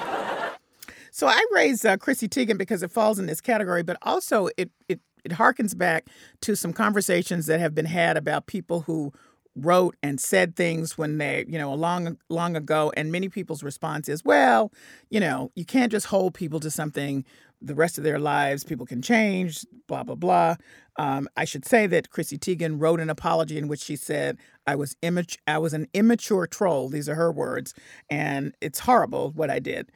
So 1.11 1.27
I 1.27 1.45
raise 1.53 1.85
uh, 1.85 1.99
Chrissy 1.99 2.27
Teigen 2.27 2.57
because 2.57 2.83
it 2.83 2.91
falls 2.91 3.19
in 3.19 3.27
this 3.27 3.43
category, 3.43 3.83
but 3.83 3.99
also 4.03 4.49
it, 4.57 4.71
it 4.89 5.01
it 5.25 5.33
harkens 5.33 5.77
back 5.77 6.07
to 6.41 6.57
some 6.57 6.73
conversations 6.73 7.47
that 7.47 7.61
have 7.61 7.75
been 7.75 7.85
had 7.85 8.17
about 8.17 8.47
people 8.47 8.83
who 8.83 9.13
wrote 9.55 9.95
and 10.03 10.19
said 10.19 10.57
things 10.57 10.97
when 10.97 11.19
they, 11.19 11.45
you 11.47 11.59
know, 11.59 11.73
long 11.75 12.17
long 12.29 12.57
ago 12.57 12.93
and 12.97 13.13
many 13.13 13.29
people's 13.29 13.63
response 13.63 14.09
is, 14.09 14.25
well, 14.25 14.73
you 15.11 15.21
know, 15.21 15.51
you 15.55 15.65
can't 15.65 15.93
just 15.93 16.07
hold 16.07 16.35
people 16.35 16.61
to 16.61 16.71
something 16.71 17.25
the 17.63 17.75
rest 17.75 17.99
of 17.99 18.05
their 18.05 18.19
lives. 18.19 18.65
People 18.65 18.87
can 18.87 19.03
change, 19.03 19.65
blah 19.87 20.03
blah 20.03 20.15
blah. 20.15 20.57
Um, 20.99 21.29
I 21.37 21.45
should 21.45 21.65
say 21.65 21.87
that 21.87 22.11
Chrissy 22.11 22.39
Teigen 22.39 22.81
wrote 22.81 23.01
an 23.01 23.09
apology 23.09 23.57
in 23.59 23.69
which 23.69 23.81
she 23.81 23.97
said, 23.97 24.39
"I 24.67 24.75
was 24.75 24.97
immature. 25.03 25.41
I 25.47 25.59
was 25.59 25.73
an 25.73 25.87
immature 25.95 26.47
troll." 26.47 26.89
These 26.89 27.09
are 27.09 27.15
her 27.15 27.33
words, 27.33 27.75
and 28.11 28.55
it's 28.61 28.81
horrible 28.81 29.31
what 29.31 29.51
I 29.51 29.59
did. 29.59 29.91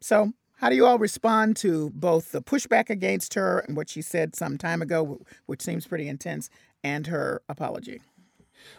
So, 0.00 0.32
how 0.56 0.70
do 0.70 0.76
you 0.76 0.86
all 0.86 0.98
respond 0.98 1.56
to 1.58 1.90
both 1.90 2.32
the 2.32 2.42
pushback 2.42 2.90
against 2.90 3.34
her 3.34 3.60
and 3.60 3.76
what 3.76 3.88
she 3.88 4.02
said 4.02 4.36
some 4.36 4.58
time 4.58 4.82
ago, 4.82 5.20
which 5.46 5.62
seems 5.62 5.86
pretty 5.86 6.08
intense, 6.08 6.50
and 6.84 7.06
her 7.06 7.42
apology? 7.48 8.00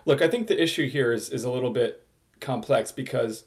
Look, 0.05 0.21
I 0.21 0.27
think 0.27 0.47
the 0.47 0.61
issue 0.61 0.87
here 0.87 1.11
is, 1.11 1.29
is 1.29 1.43
a 1.43 1.51
little 1.51 1.71
bit 1.71 2.05
complex 2.39 2.91
because 2.91 3.45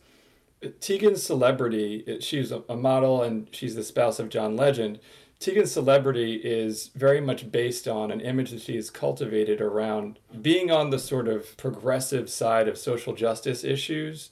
Teigen's 0.80 1.22
celebrity, 1.22 2.18
she's 2.20 2.52
a 2.52 2.76
model 2.76 3.22
and 3.22 3.48
she's 3.52 3.74
the 3.74 3.82
spouse 3.82 4.18
of 4.18 4.28
John 4.28 4.56
Legend. 4.56 4.98
Teigen's 5.40 5.72
celebrity 5.72 6.36
is 6.36 6.88
very 6.94 7.20
much 7.20 7.50
based 7.50 7.86
on 7.86 8.10
an 8.10 8.20
image 8.20 8.50
that 8.50 8.62
she 8.62 8.76
has 8.76 8.88
cultivated 8.88 9.60
around 9.60 10.18
being 10.40 10.70
on 10.70 10.90
the 10.90 10.98
sort 10.98 11.28
of 11.28 11.56
progressive 11.56 12.30
side 12.30 12.68
of 12.68 12.78
social 12.78 13.14
justice 13.14 13.64
issues 13.64 14.30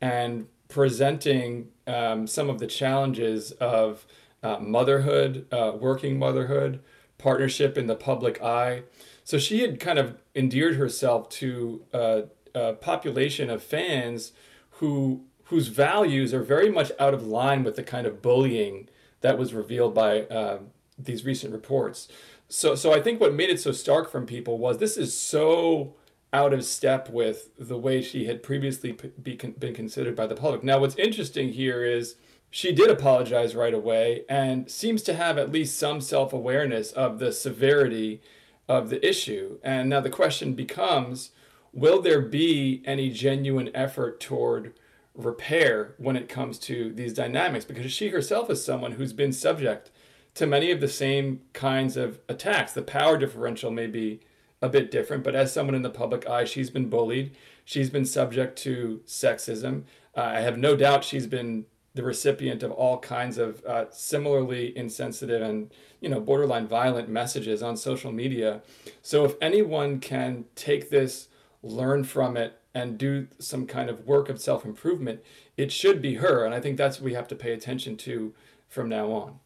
and 0.00 0.46
presenting 0.68 1.68
um, 1.86 2.26
some 2.26 2.48
of 2.48 2.58
the 2.58 2.66
challenges 2.66 3.52
of 3.52 4.06
uh, 4.42 4.58
motherhood, 4.58 5.46
uh, 5.52 5.72
working 5.78 6.18
motherhood, 6.18 6.80
partnership 7.18 7.76
in 7.76 7.86
the 7.86 7.94
public 7.94 8.42
eye. 8.42 8.82
So 9.24 9.38
she 9.38 9.60
had 9.60 9.80
kind 9.80 9.98
of 9.98 10.16
endeared 10.34 10.76
herself 10.76 11.28
to 11.30 11.84
uh, 11.92 12.22
a 12.54 12.74
population 12.74 13.50
of 13.50 13.62
fans 13.62 14.32
who 14.78 15.24
whose 15.44 15.68
values 15.68 16.32
are 16.32 16.42
very 16.42 16.70
much 16.70 16.90
out 16.98 17.14
of 17.14 17.26
line 17.26 17.64
with 17.64 17.76
the 17.76 17.82
kind 17.82 18.06
of 18.06 18.22
bullying 18.22 18.88
that 19.20 19.38
was 19.38 19.54
revealed 19.54 19.94
by 19.94 20.22
uh, 20.22 20.58
these 20.98 21.24
recent 21.24 21.52
reports. 21.52 22.08
So, 22.48 22.74
so 22.74 22.92
I 22.92 23.00
think 23.00 23.20
what 23.20 23.34
made 23.34 23.50
it 23.50 23.60
so 23.60 23.72
stark 23.72 24.10
from 24.10 24.26
people 24.26 24.58
was 24.58 24.78
this 24.78 24.96
is 24.96 25.16
so 25.16 25.94
out 26.32 26.52
of 26.52 26.64
step 26.64 27.08
with 27.08 27.50
the 27.58 27.78
way 27.78 28.02
she 28.02 28.26
had 28.26 28.42
previously 28.42 28.92
be, 29.22 29.36
been 29.36 29.74
considered 29.74 30.16
by 30.16 30.26
the 30.26 30.34
public. 30.34 30.64
Now, 30.64 30.80
what's 30.80 30.96
interesting 30.96 31.52
here 31.52 31.84
is 31.84 32.16
she 32.50 32.72
did 32.72 32.90
apologize 32.90 33.54
right 33.54 33.74
away 33.74 34.24
and 34.28 34.70
seems 34.70 35.02
to 35.04 35.14
have 35.14 35.38
at 35.38 35.52
least 35.52 35.78
some 35.78 36.00
self 36.00 36.32
awareness 36.32 36.92
of 36.92 37.18
the 37.18 37.32
severity 37.32 38.20
of 38.68 38.90
the 38.90 39.06
issue. 39.06 39.58
And 39.62 39.88
now 39.88 40.00
the 40.00 40.10
question 40.10 40.54
becomes 40.54 41.30
will 41.72 42.00
there 42.00 42.20
be 42.20 42.82
any 42.84 43.10
genuine 43.10 43.70
effort 43.74 44.20
toward 44.20 44.74
repair 45.14 45.94
when 45.98 46.16
it 46.16 46.28
comes 46.28 46.58
to 46.60 46.92
these 46.92 47.14
dynamics? 47.14 47.64
Because 47.64 47.92
she 47.92 48.08
herself 48.08 48.50
is 48.50 48.64
someone 48.64 48.92
who's 48.92 49.12
been 49.12 49.32
subject 49.32 49.90
to 50.34 50.46
many 50.46 50.70
of 50.70 50.80
the 50.80 50.88
same 50.88 51.40
kinds 51.52 51.96
of 51.96 52.18
attacks. 52.28 52.72
The 52.72 52.82
power 52.82 53.16
differential 53.16 53.70
may 53.70 53.86
be 53.86 54.20
a 54.60 54.68
bit 54.68 54.90
different, 54.90 55.22
but 55.22 55.34
as 55.34 55.52
someone 55.52 55.74
in 55.74 55.82
the 55.82 55.90
public 55.90 56.28
eye, 56.28 56.44
she's 56.44 56.70
been 56.70 56.88
bullied. 56.88 57.36
She's 57.64 57.90
been 57.90 58.04
subject 58.04 58.58
to 58.60 59.00
sexism. 59.06 59.84
Uh, 60.16 60.22
I 60.22 60.40
have 60.40 60.58
no 60.58 60.76
doubt 60.76 61.04
she's 61.04 61.26
been 61.26 61.66
the 61.94 62.02
recipient 62.02 62.62
of 62.62 62.72
all 62.72 62.98
kinds 62.98 63.38
of 63.38 63.64
uh, 63.64 63.84
similarly 63.90 64.76
insensitive 64.76 65.40
and 65.42 65.72
you 66.00 66.08
know 66.08 66.20
borderline 66.20 66.66
violent 66.66 67.08
messages 67.08 67.62
on 67.62 67.76
social 67.76 68.10
media. 68.10 68.62
So 69.00 69.24
if 69.24 69.34
anyone 69.40 70.00
can 70.00 70.44
take 70.56 70.90
this, 70.90 71.28
learn 71.62 72.04
from 72.04 72.36
it, 72.36 72.58
and 72.74 72.98
do 72.98 73.28
some 73.38 73.66
kind 73.66 73.88
of 73.88 74.06
work 74.06 74.28
of 74.28 74.40
self 74.40 74.64
improvement, 74.64 75.20
it 75.56 75.70
should 75.70 76.02
be 76.02 76.14
her. 76.14 76.44
And 76.44 76.54
I 76.54 76.60
think 76.60 76.76
that's 76.76 76.98
what 76.98 77.04
we 77.04 77.14
have 77.14 77.28
to 77.28 77.36
pay 77.36 77.52
attention 77.52 77.96
to 77.98 78.34
from 78.68 78.88
now 78.88 79.12
on. 79.12 79.38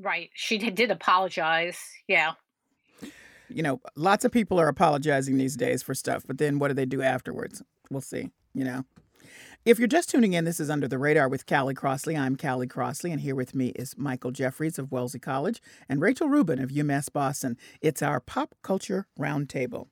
Right. 0.00 0.30
She 0.34 0.58
did 0.58 0.90
apologize. 0.90 1.78
Yeah. 2.08 2.32
You 3.48 3.62
know, 3.62 3.80
lots 3.94 4.24
of 4.24 4.32
people 4.32 4.58
are 4.58 4.68
apologizing 4.68 5.36
these 5.36 5.56
days 5.56 5.82
for 5.82 5.94
stuff, 5.94 6.24
but 6.26 6.38
then 6.38 6.58
what 6.58 6.68
do 6.68 6.74
they 6.74 6.86
do 6.86 7.02
afterwards? 7.02 7.62
We'll 7.90 8.00
see, 8.00 8.30
you 8.54 8.64
know. 8.64 8.84
If 9.64 9.78
you're 9.78 9.86
just 9.86 10.10
tuning 10.10 10.32
in, 10.32 10.44
this 10.44 10.58
is 10.58 10.70
Under 10.70 10.88
the 10.88 10.98
Radar 10.98 11.28
with 11.28 11.46
Callie 11.46 11.74
Crossley. 11.74 12.16
I'm 12.16 12.34
Callie 12.34 12.66
Crossley, 12.66 13.12
and 13.12 13.20
here 13.20 13.36
with 13.36 13.54
me 13.54 13.68
is 13.76 13.94
Michael 13.96 14.32
Jeffries 14.32 14.76
of 14.76 14.90
Wellesley 14.90 15.20
College 15.20 15.62
and 15.88 16.00
Rachel 16.00 16.28
Rubin 16.28 16.58
of 16.58 16.70
UMass 16.70 17.12
Boston. 17.12 17.56
It's 17.80 18.02
our 18.02 18.18
pop 18.18 18.56
culture 18.62 19.06
roundtable. 19.16 19.86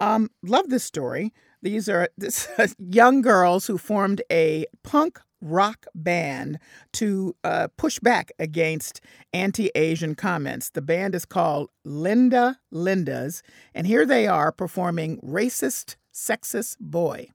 Um, 0.00 0.30
love 0.42 0.68
this 0.68 0.84
story. 0.84 1.32
These 1.62 1.88
are 1.88 2.08
this, 2.18 2.48
young 2.78 3.22
girls 3.22 3.66
who 3.66 3.78
formed 3.78 4.22
a 4.30 4.66
punk 4.82 5.20
rock 5.42 5.86
band 5.94 6.58
to 6.94 7.36
uh, 7.44 7.68
push 7.76 7.98
back 8.00 8.32
against 8.38 9.00
anti 9.32 9.70
Asian 9.74 10.14
comments. 10.14 10.70
The 10.70 10.82
band 10.82 11.14
is 11.14 11.24
called 11.24 11.70
Linda 11.84 12.58
Lindas, 12.72 13.42
and 13.74 13.86
here 13.86 14.06
they 14.06 14.26
are 14.26 14.52
performing 14.52 15.20
Racist, 15.20 15.96
Sexist 16.12 16.76
Boy. 16.80 17.28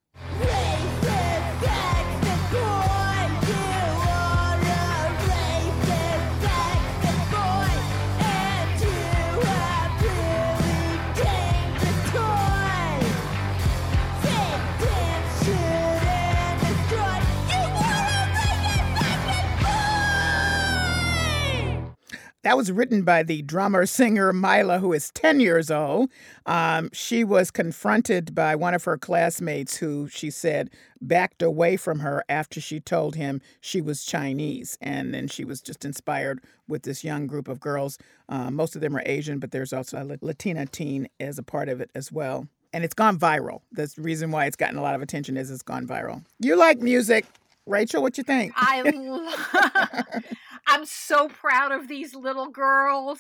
That 22.44 22.58
was 22.58 22.72
written 22.72 23.04
by 23.04 23.22
the 23.22 23.44
drummer 23.44 23.86
singer 23.86 24.34
Mila, 24.34 24.80
who 24.80 24.94
is 24.94 25.12
10 25.12 25.40
years 25.40 25.70
old. 25.70 26.10
Um, 26.48 26.90
she 26.92 27.24
was 27.24 27.52
confronted 27.52 28.34
by 28.34 28.56
one 28.56 28.74
of 28.74 28.84
her 28.86 28.98
classmates 28.98 29.78
who 29.78 30.08
she 30.08 30.32
said 30.32 30.72
backed 31.00 31.44
away 31.44 31.78
from 31.78 32.00
her 32.00 32.24
after 32.28 32.60
she 32.60 32.80
told 32.80 33.16
him 33.16 33.42
she 33.60 33.80
was 33.80 34.04
Chinese. 34.04 34.76
And 34.82 35.14
then 35.14 35.28
she 35.28 35.46
was 35.46 35.62
just 35.62 35.86
inspired 35.86 36.42
with 36.68 36.82
this 36.82 37.04
young 37.04 37.28
group 37.28 37.48
of 37.48 37.60
girls. 37.60 38.00
Uh, 38.28 38.50
most 38.50 38.76
of 38.76 38.82
them 38.82 38.98
are 38.98 39.04
Asian, 39.06 39.38
but 39.38 39.52
there's 39.52 39.74
also 39.74 39.98
a 40.02 40.18
Latina 40.26 40.66
teen 40.66 41.08
as 41.20 41.38
a 41.38 41.44
part 41.44 41.70
of 41.70 41.80
it 41.80 41.92
as 41.94 42.12
well. 42.12 42.48
And 42.74 42.84
it's 42.84 42.94
gone 42.96 43.20
viral. 43.20 43.62
The 43.72 43.94
reason 43.98 44.32
why 44.32 44.46
it's 44.46 44.56
gotten 44.56 44.78
a 44.78 44.82
lot 44.82 44.96
of 44.96 45.02
attention 45.02 45.38
is 45.38 45.52
it's 45.52 45.62
gone 45.62 45.86
viral. 45.86 46.24
You 46.40 46.56
like 46.56 46.80
music. 46.80 47.26
Rachel, 47.68 48.02
what 48.02 48.18
you 48.18 48.24
think? 48.24 48.54
I 48.56 48.82
love 48.82 50.24
I'm 50.68 50.86
so 50.86 51.28
proud 51.28 51.72
of 51.72 51.88
these 51.88 52.16
little 52.16 52.48
girls. 52.48 53.20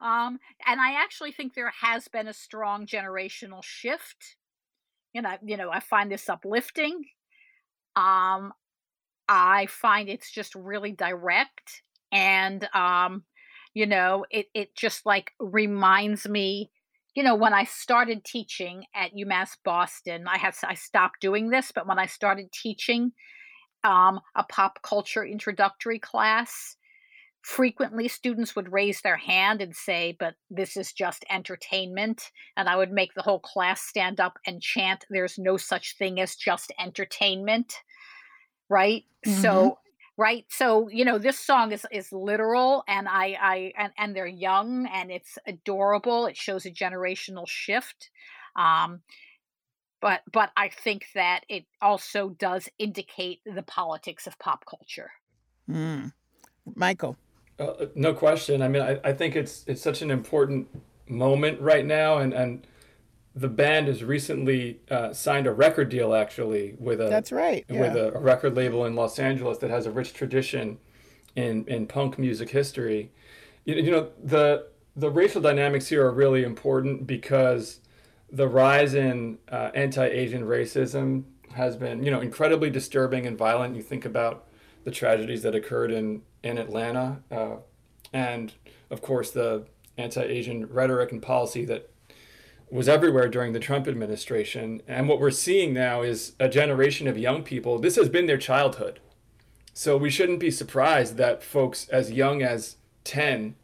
Um, 0.00 0.38
and 0.66 0.80
I 0.80 1.02
actually 1.02 1.32
think 1.32 1.54
there 1.54 1.72
has 1.80 2.08
been 2.08 2.28
a 2.28 2.32
strong 2.32 2.86
generational 2.86 3.62
shift. 3.62 4.36
You 5.12 5.22
know, 5.22 5.36
you 5.44 5.56
know, 5.56 5.70
I 5.70 5.80
find 5.80 6.10
this 6.10 6.28
uplifting. 6.28 7.04
Um, 7.96 8.52
I 9.28 9.66
find 9.66 10.08
it's 10.08 10.30
just 10.30 10.54
really 10.54 10.92
direct 10.92 11.82
and 12.10 12.68
um, 12.74 13.24
you 13.74 13.86
know, 13.86 14.26
it 14.30 14.46
it 14.54 14.76
just 14.76 15.06
like 15.06 15.32
reminds 15.40 16.28
me 16.28 16.70
you 17.14 17.22
know 17.22 17.34
when 17.34 17.52
i 17.52 17.64
started 17.64 18.24
teaching 18.24 18.86
at 18.94 19.14
umass 19.14 19.50
boston 19.64 20.26
i 20.26 20.38
have 20.38 20.56
i 20.64 20.74
stopped 20.74 21.20
doing 21.20 21.50
this 21.50 21.70
but 21.70 21.86
when 21.86 21.98
i 21.98 22.06
started 22.06 22.50
teaching 22.52 23.12
um, 23.84 24.20
a 24.36 24.44
pop 24.44 24.80
culture 24.82 25.24
introductory 25.24 25.98
class 25.98 26.76
frequently 27.42 28.08
students 28.08 28.56
would 28.56 28.72
raise 28.72 29.00
their 29.00 29.16
hand 29.16 29.60
and 29.60 29.74
say, 29.74 30.16
But 30.18 30.34
this 30.50 30.76
is 30.76 30.92
just 30.92 31.24
entertainment. 31.28 32.30
And 32.56 32.68
I 32.68 32.76
would 32.76 32.92
make 32.92 33.14
the 33.14 33.22
whole 33.22 33.40
class 33.40 33.82
stand 33.82 34.20
up 34.20 34.38
and 34.46 34.62
chant, 34.62 35.04
There's 35.10 35.38
no 35.38 35.56
such 35.56 35.96
thing 35.98 36.20
as 36.20 36.36
just 36.36 36.72
entertainment. 36.78 37.74
Right? 38.68 39.04
Mm-hmm. 39.26 39.42
So, 39.42 39.78
right 40.18 40.44
so 40.50 40.88
you 40.90 41.04
know 41.04 41.18
this 41.18 41.38
song 41.38 41.72
is 41.72 41.86
is 41.90 42.12
literal 42.12 42.84
and 42.86 43.08
i 43.08 43.36
i 43.40 43.72
and, 43.78 43.92
and 43.96 44.14
they're 44.14 44.26
young 44.26 44.86
and 44.92 45.10
it's 45.10 45.38
adorable 45.46 46.26
it 46.26 46.36
shows 46.36 46.66
a 46.66 46.70
generational 46.70 47.48
shift 47.48 48.10
um 48.54 49.00
but 50.02 50.20
but 50.30 50.50
i 50.54 50.68
think 50.68 51.06
that 51.14 51.40
it 51.48 51.64
also 51.80 52.28
does 52.28 52.68
indicate 52.78 53.40
the 53.46 53.62
politics 53.62 54.26
of 54.26 54.38
pop 54.38 54.66
culture 54.66 55.10
mm. 55.68 56.12
michael 56.74 57.16
uh, 57.68 57.86
no 57.94 58.14
question. 58.14 58.62
I 58.62 58.68
mean, 58.68 58.82
I, 58.82 58.98
I 59.04 59.12
think 59.12 59.36
it's 59.36 59.64
it's 59.66 59.82
such 59.82 60.02
an 60.02 60.10
important 60.10 60.68
moment 61.08 61.60
right 61.60 61.84
now, 61.84 62.18
and 62.18 62.32
and 62.32 62.66
the 63.34 63.48
band 63.48 63.88
has 63.88 64.04
recently 64.04 64.80
uh, 64.90 65.12
signed 65.12 65.46
a 65.46 65.52
record 65.52 65.88
deal 65.88 66.14
actually 66.14 66.74
with 66.78 67.00
a 67.00 67.08
that's 67.08 67.32
right 67.32 67.64
yeah. 67.68 67.80
with 67.80 67.96
a, 67.96 68.14
a, 68.14 68.20
record 68.20 68.54
label 68.54 68.84
in 68.84 68.94
Los 68.94 69.18
Angeles 69.18 69.58
that 69.58 69.70
has 69.70 69.86
a 69.86 69.90
rich 69.90 70.12
tradition 70.12 70.78
in 71.34 71.64
in 71.66 71.86
punk 71.86 72.18
music 72.18 72.50
history. 72.50 73.10
You, 73.64 73.76
you 73.76 73.90
know 73.90 74.10
the 74.22 74.68
the 74.94 75.10
racial 75.10 75.40
dynamics 75.40 75.88
here 75.88 76.04
are 76.04 76.12
really 76.12 76.44
important 76.44 77.06
because 77.06 77.80
the 78.30 78.48
rise 78.48 78.94
in 78.94 79.38
uh, 79.50 79.70
anti-Asian 79.74 80.42
racism 80.42 81.24
has 81.54 81.76
been 81.76 82.02
you 82.02 82.10
know 82.10 82.20
incredibly 82.20 82.70
disturbing 82.70 83.26
and 83.26 83.38
violent. 83.38 83.76
You 83.76 83.82
think 83.82 84.04
about 84.04 84.46
the 84.84 84.90
tragedies 84.90 85.42
that 85.42 85.54
occurred 85.54 85.90
in 85.90 86.22
in 86.42 86.58
Atlanta, 86.58 87.22
uh, 87.30 87.56
and 88.12 88.52
of 88.90 89.00
course 89.00 89.30
the 89.30 89.64
anti-Asian 89.96 90.66
rhetoric 90.66 91.12
and 91.12 91.22
policy 91.22 91.64
that 91.64 91.88
was 92.70 92.88
everywhere 92.88 93.28
during 93.28 93.52
the 93.52 93.60
Trump 93.60 93.86
administration. 93.86 94.80
And 94.88 95.08
what 95.08 95.20
we're 95.20 95.30
seeing 95.30 95.74
now 95.74 96.02
is 96.02 96.32
a 96.40 96.48
generation 96.48 97.06
of 97.06 97.18
young 97.18 97.42
people. 97.42 97.78
This 97.78 97.96
has 97.96 98.08
been 98.08 98.26
their 98.26 98.38
childhood, 98.38 99.00
so 99.74 99.96
we 99.96 100.10
shouldn't 100.10 100.40
be 100.40 100.50
surprised 100.50 101.16
that 101.16 101.42
folks 101.42 101.88
as 101.88 102.10
young 102.10 102.42
as 102.42 102.76
ten 103.04 103.54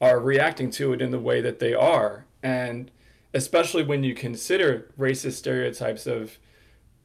are 0.00 0.18
reacting 0.18 0.70
to 0.72 0.92
it 0.92 1.00
in 1.02 1.10
the 1.10 1.18
way 1.18 1.40
that 1.40 1.58
they 1.58 1.74
are, 1.74 2.26
and 2.42 2.90
especially 3.32 3.84
when 3.84 4.02
you 4.02 4.14
consider 4.14 4.90
racist 4.98 5.34
stereotypes 5.34 6.06
of 6.06 6.38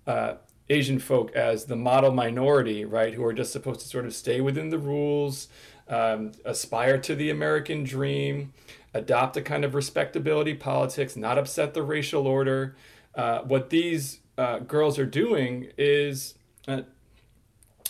uh, 0.08 0.36
Asian 0.70 1.00
folk 1.00 1.32
as 1.36 1.66
the 1.66 1.76
model 1.76 2.12
minority, 2.12 2.86
right, 2.86 3.14
who 3.14 3.24
are 3.24 3.34
just 3.34 3.52
supposed 3.52 3.80
to 3.82 3.88
sort 3.88 4.06
of 4.06 4.16
stay 4.16 4.42
within 4.42 4.70
the 4.70 4.80
rules, 4.80 5.48
um, 5.88 6.32
aspire 6.44 6.98
to 6.98 7.16
the 7.16 7.30
American 7.30 7.84
dream, 7.84 8.54
adopt 8.94 9.38
a 9.38 9.42
kind 9.42 9.64
of 9.64 9.76
respectability 9.76 10.54
politics, 10.54 11.16
not 11.16 11.38
upset 11.38 11.74
the 11.74 11.84
racial 11.84 12.26
order. 12.26 12.76
Uh, 13.14 13.42
what 13.42 13.70
these 13.70 14.20
uh, 14.38 14.60
girls 14.60 14.98
are 14.98 15.06
doing 15.06 15.68
is 15.78 16.36
uh, 16.68 16.82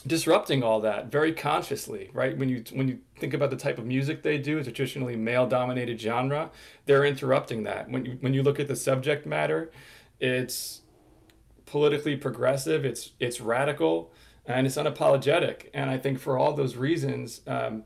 disrupting 0.05 0.61
all 0.61 0.81
that 0.81 1.11
very 1.11 1.31
consciously, 1.31 2.09
right? 2.13 2.37
When 2.37 2.49
you 2.49 2.63
when 2.73 2.87
you 2.87 2.99
think 3.17 3.33
about 3.33 3.49
the 3.49 3.57
type 3.57 3.77
of 3.77 3.85
music 3.85 4.21
they 4.21 4.37
do, 4.37 4.59
a 4.59 4.63
traditionally 4.63 5.15
male-dominated 5.15 5.99
genre, 5.99 6.51
they're 6.85 7.05
interrupting 7.05 7.63
that. 7.63 7.89
When 7.89 8.05
you 8.05 8.17
when 8.19 8.33
you 8.33 8.43
look 8.43 8.59
at 8.59 8.67
the 8.67 8.75
subject 8.75 9.25
matter, 9.25 9.71
it's 10.19 10.81
politically 11.75 12.15
progressive, 12.15 12.85
it's 12.85 13.11
it's 13.19 13.41
radical, 13.41 14.09
and 14.45 14.65
it's 14.65 14.77
unapologetic. 14.77 15.69
And 15.73 15.89
I 15.89 15.97
think 15.97 16.19
for 16.19 16.37
all 16.37 16.53
those 16.53 16.77
reasons, 16.77 17.41
um, 17.47 17.83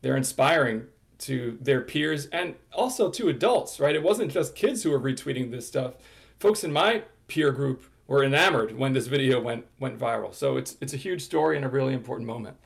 they're 0.00 0.16
inspiring 0.16 0.86
to 1.26 1.58
their 1.60 1.80
peers 1.80 2.26
and 2.26 2.54
also 2.72 3.10
to 3.10 3.28
adults. 3.28 3.80
Right? 3.80 3.96
It 3.96 4.02
wasn't 4.04 4.30
just 4.30 4.54
kids 4.54 4.84
who 4.84 4.92
were 4.92 5.00
retweeting 5.00 5.50
this 5.50 5.66
stuff. 5.66 5.94
Folks 6.38 6.62
in 6.62 6.72
my 6.72 7.02
peer 7.26 7.50
group 7.50 7.82
were 8.06 8.22
enamored 8.22 8.78
when 8.78 8.92
this 8.92 9.08
video 9.08 9.40
went 9.40 9.66
went 9.80 9.98
viral. 9.98 10.32
So 10.32 10.56
it's 10.56 10.76
it's 10.80 10.94
a 10.94 10.96
huge 10.96 11.22
story 11.22 11.56
and 11.56 11.64
a 11.64 11.68
really 11.68 11.94
important 11.94 12.28
moment. 12.28 12.56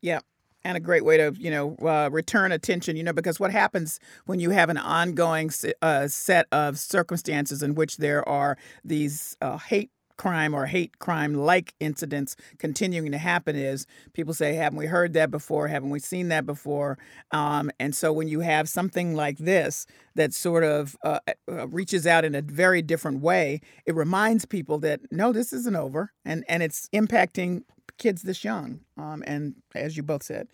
Yeah, 0.00 0.20
and 0.64 0.76
a 0.76 0.80
great 0.80 1.04
way 1.04 1.16
to 1.16 1.34
you 1.38 1.50
know 1.50 1.76
uh, 1.82 2.08
return 2.10 2.52
attention 2.52 2.96
you 2.96 3.02
know 3.02 3.12
because 3.12 3.40
what 3.40 3.50
happens 3.50 4.00
when 4.26 4.40
you 4.40 4.50
have 4.50 4.68
an 4.68 4.78
ongoing 4.78 5.50
uh, 5.82 6.08
set 6.08 6.46
of 6.52 6.78
circumstances 6.78 7.62
in 7.62 7.74
which 7.74 7.96
there 7.98 8.26
are 8.28 8.56
these 8.84 9.36
uh, 9.40 9.58
hate 9.58 9.90
crime 10.20 10.52
or 10.52 10.66
hate 10.66 10.98
crime 10.98 11.32
like 11.32 11.72
incidents 11.80 12.36
continuing 12.58 13.10
to 13.10 13.16
happen 13.16 13.56
is 13.56 13.86
people 14.12 14.34
say, 14.34 14.52
haven't 14.52 14.78
we 14.78 14.84
heard 14.84 15.14
that 15.14 15.30
before? 15.30 15.66
Haven't 15.66 15.88
we 15.88 15.98
seen 15.98 16.28
that 16.28 16.44
before? 16.44 16.98
Um, 17.30 17.70
and 17.80 17.94
so 17.94 18.12
when 18.12 18.28
you 18.28 18.40
have 18.40 18.68
something 18.68 19.14
like 19.14 19.38
this 19.38 19.86
that 20.16 20.34
sort 20.34 20.62
of 20.62 20.94
uh, 21.02 21.20
uh, 21.50 21.66
reaches 21.68 22.06
out 22.06 22.26
in 22.26 22.34
a 22.34 22.42
very 22.42 22.82
different 22.82 23.22
way, 23.22 23.62
it 23.86 23.94
reminds 23.94 24.44
people 24.44 24.78
that 24.80 25.00
no, 25.10 25.32
this 25.32 25.54
isn't 25.54 25.74
over, 25.76 26.12
and 26.22 26.44
and 26.50 26.62
it's 26.62 26.86
impacting 26.92 27.62
kids 28.00 28.22
this 28.22 28.42
young. 28.42 28.80
Um, 28.96 29.22
and 29.26 29.54
as 29.76 29.96
you 29.96 30.02
both 30.02 30.24
said. 30.24 30.48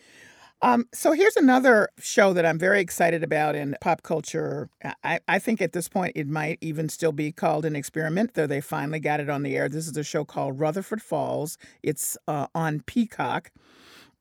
Um, 0.62 0.86
so 0.92 1.12
here's 1.12 1.36
another 1.36 1.90
show 1.98 2.32
that 2.32 2.46
I'm 2.46 2.58
very 2.58 2.80
excited 2.80 3.22
about 3.22 3.54
in 3.54 3.76
pop 3.80 4.02
culture. 4.02 4.70
I, 5.04 5.20
I 5.28 5.38
think 5.38 5.60
at 5.60 5.72
this 5.72 5.88
point 5.88 6.12
it 6.16 6.26
might 6.26 6.58
even 6.62 6.88
still 6.88 7.12
be 7.12 7.30
called 7.30 7.66
an 7.66 7.76
experiment, 7.76 8.34
though 8.34 8.46
they 8.46 8.62
finally 8.62 8.98
got 8.98 9.20
it 9.20 9.28
on 9.28 9.42
the 9.42 9.54
air. 9.54 9.68
This 9.68 9.86
is 9.86 9.96
a 9.96 10.04
show 10.04 10.24
called 10.24 10.58
Rutherford 10.58 11.02
Falls. 11.02 11.58
It's 11.82 12.16
uh, 12.26 12.46
on 12.54 12.80
Peacock. 12.80 13.50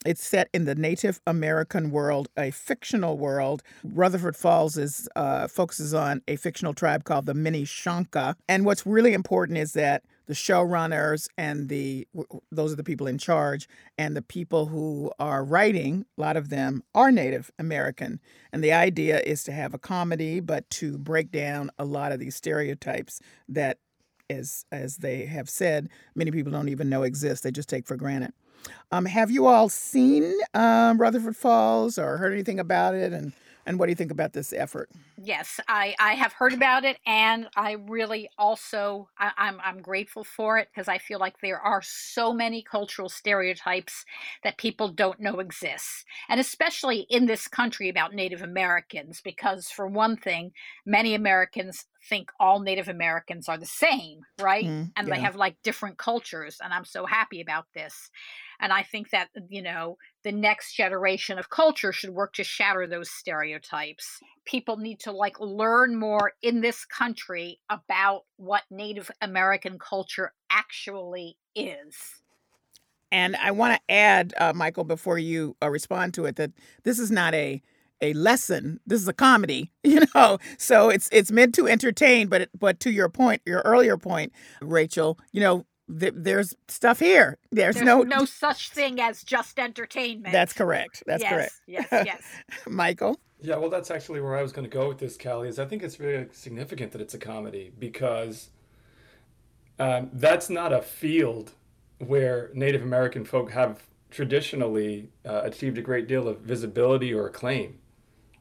It's 0.06 0.24
set 0.24 0.50
in 0.54 0.66
the 0.66 0.76
Native 0.76 1.22
American 1.26 1.90
world, 1.90 2.28
a 2.38 2.52
fictional 2.52 3.18
world. 3.18 3.64
Rutherford 3.84 4.36
Falls 4.36 4.78
is 4.78 5.10
uh, 5.16 5.48
focuses 5.48 5.94
on 5.94 6.22
a 6.28 6.36
fictional 6.36 6.74
tribe 6.74 7.06
called 7.06 7.26
the 7.26 7.34
Minishonka. 7.34 8.36
And 8.48 8.66
what's 8.66 8.86
really 8.86 9.14
important 9.14 9.58
is 9.58 9.72
that 9.74 10.04
the 10.28 10.34
showrunners 10.34 11.28
and 11.38 11.70
the 11.70 12.08
those 12.52 12.74
are 12.74 12.78
the 12.78 12.84
people 12.84 13.08
in 13.08 13.18
charge 13.18 13.68
and 13.98 14.16
the 14.16 14.22
people 14.22 14.68
who 14.68 15.12
are 15.20 15.44
writing 15.44 16.06
a 16.18 16.22
lot 16.22 16.38
of 16.38 16.50
them 16.50 16.84
are 16.94 17.12
native 17.12 17.52
american. 17.60 18.20
And 18.52 18.64
the 18.64 18.74
idea 18.74 19.20
is 19.20 19.44
to 19.46 19.52
have 19.52 19.74
a 19.74 19.80
comedy 19.80 20.40
but 20.40 20.70
to 20.72 20.98
break 20.98 21.32
down 21.32 21.70
a 21.78 21.86
lot 21.86 22.12
of 22.12 22.20
these 22.20 22.36
stereotypes 22.36 23.20
that 23.50 23.80
as 24.30 24.66
as 24.72 24.98
they 24.98 25.26
have 25.26 25.50
said 25.50 25.90
many 26.16 26.32
people 26.32 26.52
don't 26.52 26.70
even 26.70 26.90
know 26.90 27.04
exist. 27.04 27.44
They 27.44 27.52
just 27.52 27.70
take 27.70 27.86
for 27.86 27.96
granted. 27.96 28.34
Um, 28.92 29.06
have 29.06 29.30
you 29.30 29.46
all 29.46 29.70
seen 29.70 30.34
um, 30.54 30.98
rutherford 31.00 31.36
falls 31.36 31.98
or 31.98 32.18
heard 32.18 32.34
anything 32.34 32.60
about 32.60 32.96
it? 32.96 33.14
And 33.14 33.34
and 33.66 33.80
what 33.80 33.88
do 33.88 33.92
you 33.92 33.96
think 33.96 34.12
about 34.12 34.34
this 34.34 34.54
effort? 34.54 34.90
Yes, 35.18 35.60
I, 35.68 35.96
I 36.00 36.14
have 36.14 36.34
heard 36.34 36.54
about 36.54 36.86
it, 36.86 36.98
and 37.06 37.48
I 37.56 37.74
really 37.74 38.30
also 38.38 39.10
I, 39.18 39.32
I'm 39.38 39.60
I'm 39.64 39.82
grateful 39.82 40.24
for 40.24 40.58
it 40.58 40.70
because 40.74 40.88
I 40.88 40.98
feel 40.98 41.20
like 41.20 41.40
there 41.42 41.60
are 41.60 41.82
so 41.82 42.34
many 42.34 42.62
cultural 42.62 43.10
stereotypes 43.10 44.06
that 44.44 44.58
people 44.58 44.90
don't 44.90 45.20
know 45.20 45.40
exist, 45.40 46.06
and 46.30 46.40
especially 46.40 47.08
in 47.10 47.26
this 47.26 47.48
country 47.48 47.90
about 47.90 48.14
Native 48.14 48.42
Americans. 48.42 49.22
Because 49.24 49.70
for 49.70 49.88
one 49.88 50.18
thing, 50.18 50.52
many 50.86 51.16
Americans 51.16 51.86
think 52.08 52.32
all 52.40 52.60
Native 52.60 52.88
Americans 52.88 53.50
are 53.50 53.58
the 53.58 53.66
same, 53.66 54.22
right? 54.40 54.66
Mm, 54.66 54.92
and 54.96 55.08
yeah. 55.08 55.16
they 55.16 55.22
have 55.22 55.36
like 55.36 55.56
different 55.64 55.98
cultures, 55.98 56.58
and 56.64 56.74
I'm 56.74 56.86
so 56.86 57.06
happy 57.06 57.42
about 57.42 57.66
this. 57.74 58.10
And 58.60 58.72
I 58.72 58.84
think 58.84 59.10
that, 59.10 59.30
you 59.50 59.62
know, 59.62 59.98
the 60.26 60.32
next 60.32 60.74
generation 60.74 61.38
of 61.38 61.52
culture 61.52 61.94
should 61.94 62.10
work 62.10 62.34
to 62.34 62.44
shatter 62.44 62.88
those 62.88 63.12
stereotypes. 63.12 64.20
People 64.44 64.76
need 64.76 65.00
to 65.02 65.12
like 65.12 65.40
learn 65.40 65.96
more 65.96 66.34
in 66.42 66.62
this 66.62 66.84
country 66.84 67.60
about 67.70 68.24
what 68.38 68.64
Native 68.72 69.12
American 69.22 69.78
culture 69.78 70.34
actually 70.50 71.38
is. 71.56 71.96
And 73.12 73.36
I 73.36 73.52
want 73.52 73.76
to 73.76 73.94
add, 73.94 74.34
uh, 74.38 74.52
Michael, 74.54 74.84
before 74.84 75.20
you 75.20 75.56
uh, 75.62 75.70
respond 75.70 76.16
to 76.16 76.26
it, 76.26 76.38
that 76.38 76.52
this 76.84 77.00
is 77.00 77.12
not 77.12 77.34
a 77.34 77.62
a 78.02 78.12
lesson. 78.14 78.80
This 78.86 79.02
is 79.02 79.08
a 79.08 79.14
comedy, 79.14 79.72
you 79.84 80.02
know. 80.16 80.40
So 80.58 80.90
it's 80.90 81.08
it's 81.12 81.32
meant 81.32 81.54
to 81.56 81.68
entertain, 81.68 82.28
but 82.28 82.50
but 82.60 82.80
to 82.82 82.90
your 82.92 83.10
point, 83.10 83.44
your 83.46 83.62
earlier 83.62 83.96
point, 83.96 84.34
Rachel, 84.60 85.20
you 85.32 85.40
know, 85.40 85.66
th- 86.00 86.14
there's 86.16 86.54
stuff 86.68 87.00
here. 87.00 87.38
There's, 87.52 87.76
there's 87.76 87.86
no 87.86 88.04
no 88.04 88.26
such 88.26 88.70
thing 88.70 89.00
as 89.00 89.24
just 89.24 89.60
entertainment. 89.60 90.32
That's 90.32 90.54
correct. 90.54 91.04
That's 91.06 91.24
yes, 91.24 91.32
correct. 91.32 91.54
Yes, 91.68 91.88
yes. 91.92 92.22
Michael. 92.68 93.20
Yeah, 93.42 93.58
well, 93.58 93.70
that's 93.70 93.92
actually 93.92 94.22
where 94.22 94.36
I 94.36 94.42
was 94.42 94.52
going 94.52 94.68
to 94.68 94.74
go 94.74 94.88
with 94.88 94.98
this, 94.98 95.18
Callie. 95.18 95.50
Is 95.50 95.60
I 95.60 95.66
think 95.66 95.84
it's 95.84 95.96
very 95.96 96.28
significant 96.32 96.92
that 96.94 97.02
it's 97.02 97.14
a 97.14 97.20
comedy 97.20 97.72
because 97.78 98.50
um, 99.80 100.10
that's 100.14 100.50
not 100.50 100.74
a 100.74 100.82
field 100.82 101.52
where 102.00 102.50
Native 102.54 102.82
American 102.82 103.26
folk 103.26 103.52
have 103.52 103.84
traditionally 104.10 105.10
uh, 105.26 105.42
achieved 105.44 105.78
a 105.78 105.82
great 105.82 106.08
deal 106.08 106.28
of 106.28 106.40
visibility 106.40 107.14
or 107.14 107.28
acclaim 107.28 107.80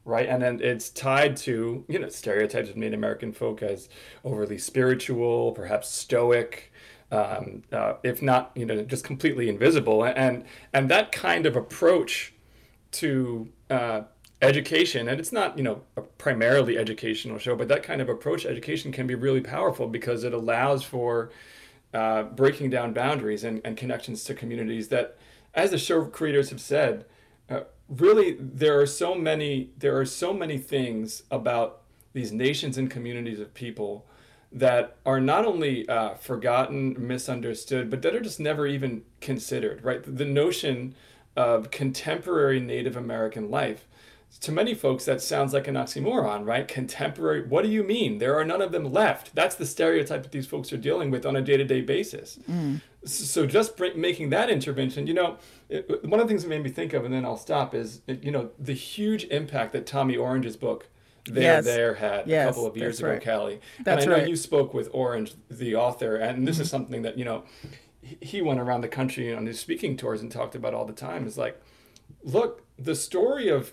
right? 0.04 0.28
And 0.28 0.42
then 0.42 0.60
it's 0.62 0.90
tied 0.90 1.36
to 1.38 1.84
you 1.88 1.98
know 1.98 2.08
stereotypes 2.08 2.70
of 2.70 2.76
Native 2.76 2.98
American 2.98 3.32
folk 3.32 3.62
as 3.62 3.88
overly 4.24 4.58
spiritual, 4.58 5.52
perhaps 5.52 5.88
stoic, 5.88 6.72
um, 7.14 7.62
uh, 7.72 7.94
if 8.02 8.20
not 8.22 8.50
you 8.54 8.66
know 8.66 8.82
just 8.82 9.04
completely 9.04 9.48
invisible. 9.48 10.04
And 10.04 10.44
and 10.72 10.90
that 10.90 11.12
kind 11.12 11.46
of 11.46 11.56
approach 11.56 12.34
to 12.92 13.48
uh, 13.70 14.02
education 14.42 15.08
and 15.08 15.18
it's 15.18 15.32
not 15.32 15.56
you 15.56 15.64
know 15.64 15.82
a 15.96 16.02
primarily 16.02 16.76
educational 16.76 17.38
show 17.38 17.56
but 17.56 17.68
that 17.68 17.82
kind 17.82 18.00
of 18.00 18.08
approach 18.08 18.42
to 18.42 18.48
education 18.48 18.92
can 18.92 19.06
be 19.06 19.14
really 19.14 19.40
powerful 19.40 19.88
because 19.88 20.22
it 20.22 20.34
allows 20.34 20.82
for 20.82 21.30
uh, 21.94 22.24
breaking 22.24 22.68
down 22.68 22.92
boundaries 22.92 23.44
and, 23.44 23.60
and 23.64 23.76
connections 23.76 24.24
to 24.24 24.34
communities 24.34 24.88
that 24.88 25.16
as 25.54 25.70
the 25.70 25.78
show 25.78 26.04
creators 26.04 26.50
have 26.50 26.60
said 26.60 27.04
uh, 27.48 27.60
really 27.88 28.36
there 28.38 28.78
are 28.78 28.86
so 28.86 29.14
many 29.14 29.70
there 29.78 29.98
are 29.98 30.04
so 30.04 30.32
many 30.32 30.58
things 30.58 31.22
about 31.30 31.82
these 32.12 32.32
nations 32.32 32.76
and 32.76 32.90
communities 32.90 33.40
of 33.40 33.54
people 33.54 34.06
that 34.54 34.96
are 35.04 35.20
not 35.20 35.44
only 35.44 35.86
uh, 35.88 36.14
forgotten, 36.14 36.94
misunderstood, 36.96 37.90
but 37.90 38.02
that 38.02 38.14
are 38.14 38.20
just 38.20 38.38
never 38.38 38.68
even 38.68 39.02
considered, 39.20 39.84
right? 39.84 40.00
The 40.04 40.24
notion 40.24 40.94
of 41.36 41.72
contemporary 41.72 42.60
Native 42.60 42.96
American 42.96 43.50
life. 43.50 43.88
To 44.40 44.52
many 44.52 44.74
folks, 44.74 45.04
that 45.04 45.20
sounds 45.20 45.52
like 45.52 45.66
an 45.66 45.74
oxymoron, 45.74 46.46
right? 46.46 46.66
Contemporary, 46.68 47.42
what 47.46 47.64
do 47.64 47.70
you 47.70 47.82
mean? 47.82 48.18
There 48.18 48.38
are 48.38 48.44
none 48.44 48.62
of 48.62 48.70
them 48.70 48.92
left. 48.92 49.34
That's 49.34 49.56
the 49.56 49.66
stereotype 49.66 50.22
that 50.22 50.32
these 50.32 50.46
folks 50.46 50.72
are 50.72 50.76
dealing 50.76 51.10
with 51.10 51.26
on 51.26 51.34
a 51.34 51.42
day 51.42 51.56
to 51.56 51.64
day 51.64 51.80
basis. 51.80 52.38
Mm. 52.48 52.80
So, 53.04 53.46
just 53.46 53.78
making 53.96 54.30
that 54.30 54.50
intervention, 54.50 55.06
you 55.06 55.14
know, 55.14 55.36
it, 55.68 56.04
one 56.04 56.20
of 56.20 56.26
the 56.26 56.30
things 56.30 56.42
that 56.42 56.48
made 56.48 56.62
me 56.62 56.70
think 56.70 56.94
of, 56.94 57.04
and 57.04 57.12
then 57.12 57.24
I'll 57.24 57.36
stop, 57.36 57.74
is, 57.74 58.00
you 58.06 58.30
know, 58.30 58.50
the 58.58 58.72
huge 58.72 59.24
impact 59.24 59.72
that 59.72 59.86
Tommy 59.86 60.16
Orange's 60.16 60.56
book 60.56 60.88
there 61.26 61.42
yes. 61.42 61.64
there 61.64 61.94
had 61.94 62.26
yes, 62.26 62.44
a 62.44 62.48
couple 62.50 62.66
of 62.66 62.76
years 62.76 62.98
ago, 62.98 63.10
right. 63.10 63.24
Callie. 63.24 63.60
That's 63.82 64.04
and 64.04 64.12
I 64.12 64.16
know 64.16 64.22
right. 64.22 64.28
you 64.28 64.36
spoke 64.36 64.74
with 64.74 64.88
Orange, 64.92 65.34
the 65.50 65.74
author, 65.76 66.16
and 66.16 66.46
this 66.46 66.56
mm-hmm. 66.56 66.62
is 66.62 66.70
something 66.70 67.02
that 67.02 67.18
you 67.18 67.24
know 67.24 67.44
he 68.02 68.42
went 68.42 68.60
around 68.60 68.82
the 68.82 68.88
country 68.88 69.34
on 69.34 69.46
his 69.46 69.58
speaking 69.58 69.96
tours 69.96 70.20
and 70.20 70.30
talked 70.30 70.54
about 70.54 70.74
all 70.74 70.84
the 70.84 70.92
time. 70.92 71.26
Is 71.26 71.38
like, 71.38 71.60
look, 72.22 72.62
the 72.78 72.94
story 72.94 73.48
of 73.48 73.72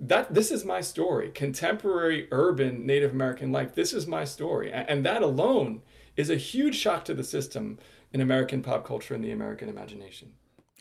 that. 0.00 0.32
This 0.32 0.50
is 0.50 0.64
my 0.64 0.80
story. 0.80 1.30
Contemporary 1.30 2.28
urban 2.30 2.86
Native 2.86 3.12
American 3.12 3.52
life. 3.52 3.74
This 3.74 3.92
is 3.92 4.06
my 4.06 4.24
story, 4.24 4.72
and 4.72 5.04
that 5.04 5.22
alone 5.22 5.82
is 6.16 6.30
a 6.30 6.36
huge 6.36 6.76
shock 6.76 7.04
to 7.06 7.14
the 7.14 7.24
system 7.24 7.78
in 8.12 8.20
American 8.20 8.62
pop 8.62 8.84
culture 8.84 9.14
and 9.14 9.24
the 9.24 9.30
American 9.30 9.68
imagination. 9.68 10.32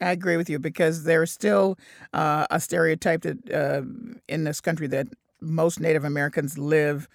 I 0.01 0.12
agree 0.12 0.36
with 0.36 0.49
you 0.49 0.58
because 0.58 1.04
there's 1.04 1.32
still 1.32 1.77
uh, 2.12 2.47
a 2.49 2.60
stereotype 2.60 3.21
that 3.21 3.51
uh, 3.51 3.84
in 4.27 4.43
this 4.43 4.60
country 4.60 4.88
that 4.88 5.08
most 5.41 5.80
Native 5.80 6.04
Americans 6.04 6.58
live 6.58 7.08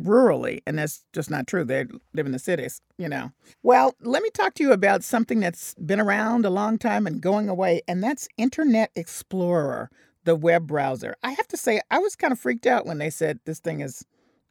rurally, 0.00 0.62
and 0.66 0.78
that's 0.78 1.04
just 1.12 1.30
not 1.30 1.46
true. 1.46 1.64
They 1.64 1.86
live 2.14 2.26
in 2.26 2.32
the 2.32 2.38
cities, 2.38 2.80
you 2.96 3.08
know. 3.08 3.32
Well, 3.62 3.94
let 4.00 4.22
me 4.22 4.30
talk 4.30 4.54
to 4.54 4.62
you 4.62 4.72
about 4.72 5.04
something 5.04 5.40
that's 5.40 5.74
been 5.74 6.00
around 6.00 6.44
a 6.44 6.50
long 6.50 6.78
time 6.78 7.06
and 7.06 7.20
going 7.20 7.48
away, 7.48 7.82
and 7.88 8.02
that's 8.02 8.28
Internet 8.36 8.90
Explorer, 8.94 9.90
the 10.24 10.36
web 10.36 10.66
browser. 10.66 11.16
I 11.22 11.32
have 11.32 11.48
to 11.48 11.56
say, 11.56 11.80
I 11.90 11.98
was 11.98 12.16
kind 12.16 12.32
of 12.32 12.38
freaked 12.38 12.66
out 12.66 12.86
when 12.86 12.98
they 12.98 13.10
said 13.10 13.40
this 13.44 13.60
thing 13.60 13.80
is 13.80 14.04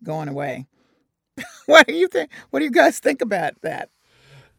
going 0.03 0.27
away. 0.27 0.67
what 1.65 1.87
do 1.87 1.93
you 1.93 2.07
think? 2.07 2.29
What 2.49 2.59
do 2.59 2.65
you 2.65 2.71
guys 2.71 2.99
think 2.99 3.21
about 3.21 3.61
that? 3.61 3.89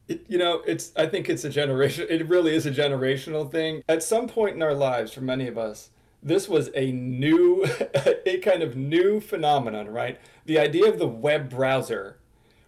You 0.06 0.38
know, 0.38 0.62
it's. 0.66 0.92
I 0.96 1.06
think 1.06 1.28
it's 1.28 1.44
a 1.44 1.50
generation. 1.50 2.06
It 2.08 2.26
really 2.28 2.54
is 2.54 2.64
a 2.64 2.70
generational 2.70 3.50
thing. 3.50 3.82
At 3.88 4.02
some 4.02 4.26
point 4.26 4.56
in 4.56 4.62
our 4.62 4.72
lives, 4.72 5.12
for 5.12 5.20
many 5.20 5.46
of 5.48 5.58
us, 5.58 5.90
this 6.22 6.48
was 6.48 6.70
a 6.74 6.92
new, 6.92 7.64
a 8.26 8.38
kind 8.38 8.62
of 8.62 8.76
new 8.76 9.20
phenomenon, 9.20 9.88
right? 9.88 10.20
The 10.46 10.58
idea 10.58 10.88
of 10.88 10.98
the 10.98 11.08
web 11.08 11.48
browser 11.48 12.18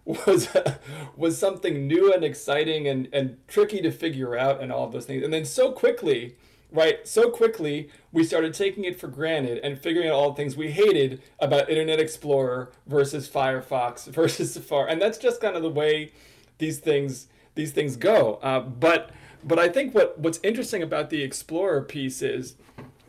was 0.04 0.48
was 1.16 1.38
something 1.38 1.86
new 1.86 2.12
and 2.12 2.24
exciting 2.24 2.88
and, 2.88 3.08
and 3.12 3.36
tricky 3.48 3.80
to 3.82 3.90
figure 3.90 4.36
out 4.36 4.60
and 4.60 4.72
all 4.72 4.84
of 4.84 4.92
those 4.92 5.06
things. 5.06 5.22
And 5.22 5.32
then 5.32 5.44
so 5.44 5.72
quickly, 5.72 6.36
right, 6.70 7.06
so 7.06 7.30
quickly 7.30 7.90
we 8.12 8.24
started 8.24 8.54
taking 8.54 8.84
it 8.84 8.98
for 8.98 9.08
granted 9.08 9.58
and 9.58 9.78
figuring 9.78 10.08
out 10.08 10.14
all 10.14 10.30
the 10.30 10.36
things 10.36 10.56
we 10.56 10.70
hated 10.72 11.22
about 11.38 11.68
Internet 11.68 12.00
Explorer 12.00 12.70
versus 12.86 13.28
Firefox 13.28 14.06
versus 14.12 14.54
Safari. 14.54 14.90
And 14.92 15.00
that's 15.00 15.18
just 15.18 15.40
kind 15.40 15.56
of 15.56 15.62
the 15.62 15.70
way 15.70 16.12
these 16.58 16.78
things 16.78 17.28
these 17.54 17.72
things 17.72 17.96
go. 17.96 18.38
Uh, 18.42 18.60
but 18.60 19.10
but 19.42 19.58
I 19.58 19.68
think 19.68 19.94
what 19.94 20.18
what's 20.18 20.40
interesting 20.42 20.82
about 20.82 21.10
the 21.10 21.22
Explorer 21.22 21.82
piece 21.82 22.22
is 22.22 22.56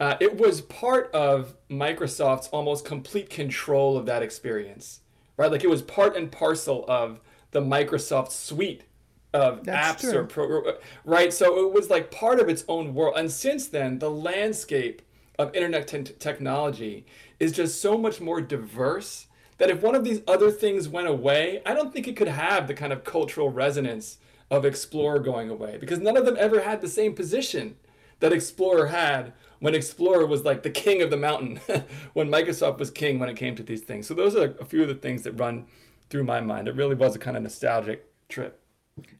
uh, 0.01 0.17
it 0.19 0.35
was 0.35 0.61
part 0.61 1.13
of 1.13 1.55
Microsoft's 1.69 2.47
almost 2.47 2.85
complete 2.85 3.29
control 3.29 3.95
of 3.95 4.07
that 4.07 4.23
experience, 4.23 5.01
right? 5.37 5.51
Like 5.51 5.63
it 5.63 5.69
was 5.69 5.83
part 5.83 6.17
and 6.17 6.31
parcel 6.31 6.83
of 6.87 7.19
the 7.51 7.61
Microsoft 7.61 8.31
suite 8.31 8.85
of 9.31 9.63
That's 9.63 10.03
apps 10.03 10.09
true. 10.09 10.19
or 10.19 10.23
pro, 10.23 10.73
right. 11.05 11.31
So 11.31 11.67
it 11.67 11.71
was 11.71 11.91
like 11.91 12.09
part 12.09 12.39
of 12.39 12.49
its 12.49 12.65
own 12.67 12.95
world. 12.95 13.13
And 13.15 13.31
since 13.31 13.67
then, 13.67 13.99
the 13.99 14.09
landscape 14.09 15.03
of 15.37 15.53
internet 15.53 15.87
te- 15.87 16.01
technology 16.01 17.05
is 17.39 17.51
just 17.51 17.79
so 17.79 17.95
much 17.95 18.19
more 18.19 18.41
diverse 18.41 19.27
that 19.59 19.69
if 19.69 19.83
one 19.83 19.93
of 19.93 20.03
these 20.03 20.21
other 20.27 20.49
things 20.49 20.89
went 20.89 21.07
away, 21.07 21.61
I 21.63 21.75
don't 21.75 21.93
think 21.93 22.07
it 22.07 22.15
could 22.15 22.27
have 22.27 22.65
the 22.65 22.73
kind 22.73 22.91
of 22.91 23.03
cultural 23.03 23.51
resonance 23.51 24.17
of 24.49 24.65
Explorer 24.65 25.19
going 25.19 25.51
away 25.51 25.77
because 25.79 25.99
none 25.99 26.17
of 26.17 26.25
them 26.25 26.37
ever 26.39 26.61
had 26.61 26.81
the 26.81 26.89
same 26.89 27.13
position 27.13 27.75
that 28.19 28.33
Explorer 28.33 28.87
had 28.87 29.33
when 29.61 29.75
Explorer 29.75 30.25
was 30.25 30.43
like 30.43 30.63
the 30.63 30.69
king 30.69 31.01
of 31.01 31.09
the 31.09 31.17
mountain, 31.17 31.57
when 32.13 32.29
Microsoft 32.29 32.79
was 32.79 32.91
king 32.91 33.19
when 33.19 33.29
it 33.29 33.37
came 33.37 33.55
to 33.55 33.63
these 33.63 33.81
things. 33.81 34.07
So 34.07 34.13
those 34.13 34.35
are 34.35 34.55
a 34.59 34.65
few 34.65 34.81
of 34.81 34.89
the 34.89 34.95
things 34.95 35.21
that 35.23 35.33
run 35.33 35.67
through 36.09 36.25
my 36.25 36.41
mind. 36.41 36.67
It 36.67 36.75
really 36.75 36.95
was 36.95 37.15
a 37.15 37.19
kind 37.19 37.37
of 37.37 37.43
nostalgic 37.43 38.05
trip. 38.27 38.59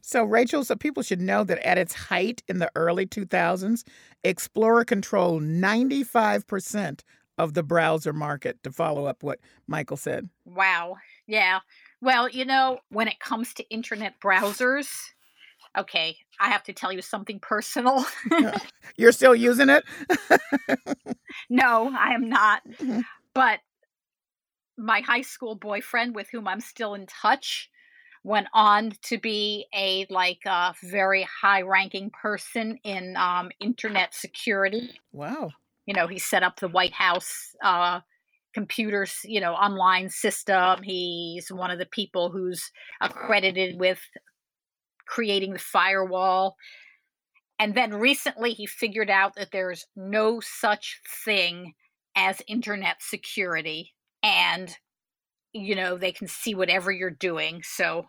So, 0.02 0.24
Rachel, 0.24 0.64
so 0.64 0.76
people 0.76 1.02
should 1.02 1.20
know 1.20 1.44
that 1.44 1.64
at 1.66 1.78
its 1.78 1.94
height 1.94 2.42
in 2.48 2.58
the 2.58 2.70
early 2.74 3.06
2000s, 3.06 3.84
Explorer 4.22 4.84
controlled 4.84 5.42
95% 5.42 7.00
of 7.38 7.54
the 7.54 7.62
browser 7.62 8.12
market, 8.12 8.62
to 8.62 8.70
follow 8.70 9.06
up 9.06 9.22
what 9.22 9.38
Michael 9.66 9.96
said. 9.96 10.28
Wow. 10.44 10.96
Yeah. 11.26 11.60
Well, 12.00 12.28
you 12.28 12.44
know, 12.44 12.80
when 12.90 13.08
it 13.08 13.20
comes 13.20 13.54
to 13.54 13.68
internet 13.70 14.20
browsers, 14.20 14.92
okay, 15.76 16.16
I 16.40 16.48
have 16.50 16.62
to 16.64 16.72
tell 16.72 16.92
you 16.92 17.02
something 17.02 17.38
personal. 17.40 18.04
You're 18.96 19.12
still 19.12 19.34
using 19.34 19.68
it? 19.68 19.84
no, 21.50 21.92
I 21.98 22.14
am 22.14 22.28
not. 22.28 22.62
But 23.34 23.60
my 24.76 25.00
high 25.00 25.22
school 25.22 25.54
boyfriend, 25.54 26.14
with 26.14 26.28
whom 26.30 26.46
I'm 26.46 26.60
still 26.60 26.92
in 26.92 27.06
touch, 27.06 27.70
went 28.24 28.46
on 28.52 28.92
to 29.04 29.18
be 29.18 29.66
a 29.74 30.06
like 30.10 30.40
a 30.46 30.74
very 30.82 31.26
high 31.40 31.62
ranking 31.62 32.10
person 32.10 32.78
in 32.84 33.16
um, 33.16 33.50
internet 33.58 34.14
security. 34.14 35.00
Wow. 35.12 35.50
You 35.86 35.94
know, 35.94 36.06
he 36.06 36.18
set 36.18 36.42
up 36.42 36.60
the 36.60 36.68
White 36.68 36.92
House 36.92 37.56
uh, 37.64 38.00
computers, 38.54 39.16
you 39.24 39.40
know, 39.40 39.54
online 39.54 40.08
system. 40.10 40.82
He's 40.82 41.50
one 41.50 41.70
of 41.70 41.78
the 41.78 41.86
people 41.86 42.30
who's 42.30 42.70
accredited 43.00 43.80
with 43.80 44.00
creating 45.06 45.52
the 45.52 45.58
firewall. 45.58 46.56
And 47.58 47.74
then 47.74 47.94
recently 47.94 48.52
he 48.52 48.66
figured 48.66 49.10
out 49.10 49.34
that 49.36 49.50
there's 49.52 49.86
no 49.94 50.40
such 50.40 51.00
thing 51.24 51.74
as 52.16 52.42
internet 52.48 52.96
security. 53.00 53.92
And, 54.22 54.74
you 55.52 55.74
know, 55.76 55.96
they 55.96 56.12
can 56.12 56.28
see 56.28 56.54
whatever 56.54 56.90
you're 56.90 57.10
doing. 57.10 57.62
So, 57.64 58.06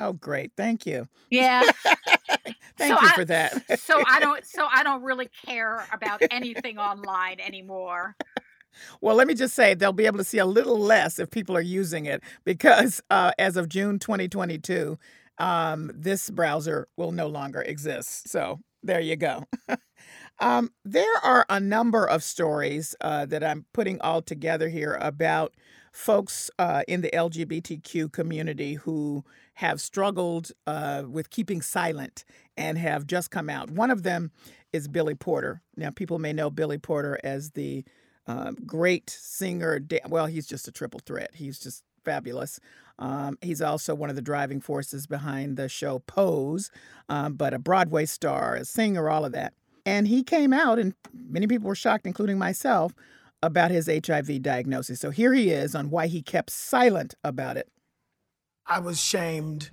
Oh, 0.00 0.12
great. 0.12 0.52
Thank 0.56 0.86
you. 0.86 1.08
yeah. 1.28 1.62
Thank 2.76 2.96
So 2.96 3.00
you 3.02 3.08
I- 3.10 3.14
for 3.16 3.24
that. 3.24 3.80
so 3.80 4.00
I 4.06 4.20
don't 4.20 4.44
so 4.46 4.66
I 4.72 4.84
don't 4.84 5.02
really 5.02 5.28
care 5.44 5.84
about 5.92 6.22
anything 6.30 6.78
online 6.78 7.40
anymore. 7.40 8.14
Well, 9.00 9.16
let 9.16 9.26
me 9.26 9.34
just 9.34 9.54
say 9.54 9.74
they'll 9.74 9.92
be 9.92 10.06
able 10.06 10.18
to 10.18 10.24
see 10.24 10.38
a 10.38 10.46
little 10.46 10.78
less 10.78 11.18
if 11.18 11.30
people 11.30 11.56
are 11.56 11.60
using 11.60 12.06
it 12.06 12.22
because 12.44 13.02
uh, 13.10 13.32
as 13.38 13.56
of 13.56 13.68
June 13.68 13.98
2022, 13.98 14.96
um, 15.38 15.90
this 15.94 16.30
browser 16.30 16.88
will 16.96 17.12
no 17.12 17.26
longer 17.26 17.62
exist. 17.62 18.28
So 18.28 18.60
there 18.82 19.00
you 19.00 19.16
go. 19.16 19.44
um, 20.40 20.70
there 20.84 21.16
are 21.22 21.46
a 21.48 21.60
number 21.60 22.06
of 22.06 22.22
stories 22.22 22.94
uh, 23.00 23.26
that 23.26 23.44
I'm 23.44 23.66
putting 23.72 24.00
all 24.00 24.22
together 24.22 24.68
here 24.68 24.98
about 25.00 25.54
folks 25.92 26.50
uh, 26.58 26.82
in 26.86 27.00
the 27.00 27.10
LGBTQ 27.10 28.12
community 28.12 28.74
who 28.74 29.24
have 29.54 29.80
struggled 29.80 30.52
uh, 30.66 31.02
with 31.08 31.30
keeping 31.30 31.60
silent 31.60 32.24
and 32.56 32.78
have 32.78 33.06
just 33.06 33.30
come 33.30 33.50
out. 33.50 33.70
One 33.70 33.90
of 33.90 34.02
them 34.04 34.30
is 34.72 34.86
Billy 34.86 35.14
Porter. 35.14 35.62
Now, 35.76 35.90
people 35.90 36.18
may 36.18 36.32
know 36.32 36.50
Billy 36.50 36.78
Porter 36.78 37.18
as 37.24 37.50
the 37.52 37.84
um, 38.26 38.56
great 38.66 39.10
singer. 39.10 39.80
Well, 40.08 40.26
he's 40.26 40.46
just 40.46 40.68
a 40.68 40.72
triple 40.72 41.00
threat. 41.04 41.30
He's 41.34 41.58
just 41.58 41.82
fabulous. 42.04 42.60
Um, 42.98 43.38
he's 43.40 43.62
also 43.62 43.94
one 43.94 44.10
of 44.10 44.16
the 44.16 44.22
driving 44.22 44.60
forces 44.60 45.06
behind 45.06 45.56
the 45.56 45.68
show 45.68 46.00
Pose, 46.00 46.70
um, 47.08 47.34
but 47.34 47.54
a 47.54 47.58
Broadway 47.58 48.06
star, 48.06 48.56
a 48.56 48.64
singer, 48.64 49.08
all 49.08 49.24
of 49.24 49.32
that. 49.32 49.54
And 49.86 50.08
he 50.08 50.22
came 50.22 50.52
out, 50.52 50.78
and 50.78 50.94
many 51.14 51.46
people 51.46 51.68
were 51.68 51.74
shocked, 51.74 52.06
including 52.06 52.38
myself, 52.38 52.92
about 53.42 53.70
his 53.70 53.88
HIV 53.88 54.42
diagnosis. 54.42 55.00
So 55.00 55.10
here 55.10 55.32
he 55.32 55.50
is 55.50 55.74
on 55.74 55.90
why 55.90 56.08
he 56.08 56.22
kept 56.22 56.50
silent 56.50 57.14
about 57.22 57.56
it. 57.56 57.68
I 58.66 58.80
was 58.80 59.00
shamed 59.00 59.70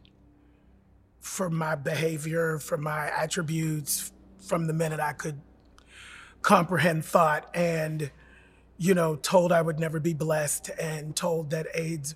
for 1.19 1.49
my 1.49 1.75
behavior, 1.75 2.59
for 2.59 2.77
my 2.77 3.07
attributes 3.07 4.11
from 4.39 4.67
the 4.67 4.73
minute 4.73 4.99
I 4.99 5.13
could 5.13 5.41
comprehend 6.43 7.03
thought 7.03 7.49
and, 7.55 8.11
you 8.77 8.93
know, 8.93 9.15
told 9.15 9.51
I 9.51 9.63
would 9.63 9.79
never 9.79 9.99
be 9.99 10.13
blessed 10.13 10.69
and 10.79 11.15
told 11.15 11.49
that 11.49 11.65
AIDS 11.73 12.15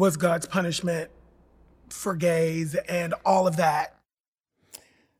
was 0.00 0.16
God's 0.16 0.46
punishment 0.46 1.10
for 1.90 2.16
gays 2.16 2.74
and 2.88 3.12
all 3.22 3.46
of 3.46 3.56
that. 3.58 3.94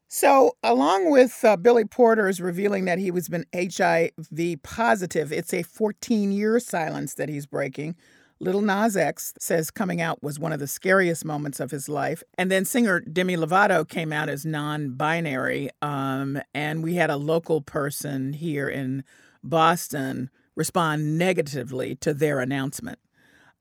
So, 0.08 0.56
along 0.62 1.10
with 1.10 1.44
uh, 1.44 1.56
Billy 1.58 1.84
Porter's 1.84 2.40
revealing 2.40 2.86
that 2.86 2.98
he 2.98 3.10
was 3.10 3.28
been 3.28 3.44
HIV 3.54 4.62
positive, 4.62 5.32
it's 5.32 5.52
a 5.52 5.62
14 5.62 6.32
year 6.32 6.58
silence 6.58 7.14
that 7.14 7.28
he's 7.28 7.44
breaking. 7.46 7.94
Lil 8.40 8.62
Nas 8.62 8.96
X 8.96 9.34
says 9.38 9.70
coming 9.70 10.00
out 10.00 10.22
was 10.22 10.38
one 10.38 10.52
of 10.52 10.60
the 10.60 10.66
scariest 10.66 11.26
moments 11.26 11.60
of 11.60 11.70
his 11.70 11.86
life. 11.86 12.22
And 12.38 12.50
then 12.50 12.64
singer 12.64 13.00
Demi 13.00 13.36
Lovato 13.36 13.86
came 13.86 14.14
out 14.14 14.30
as 14.30 14.46
non 14.46 14.94
binary. 14.94 15.68
Um, 15.82 16.40
and 16.54 16.82
we 16.82 16.94
had 16.94 17.10
a 17.10 17.18
local 17.18 17.60
person 17.60 18.32
here 18.32 18.68
in 18.68 19.04
Boston 19.44 20.30
respond 20.56 21.18
negatively 21.18 21.94
to 21.96 22.14
their 22.14 22.40
announcement. 22.40 22.98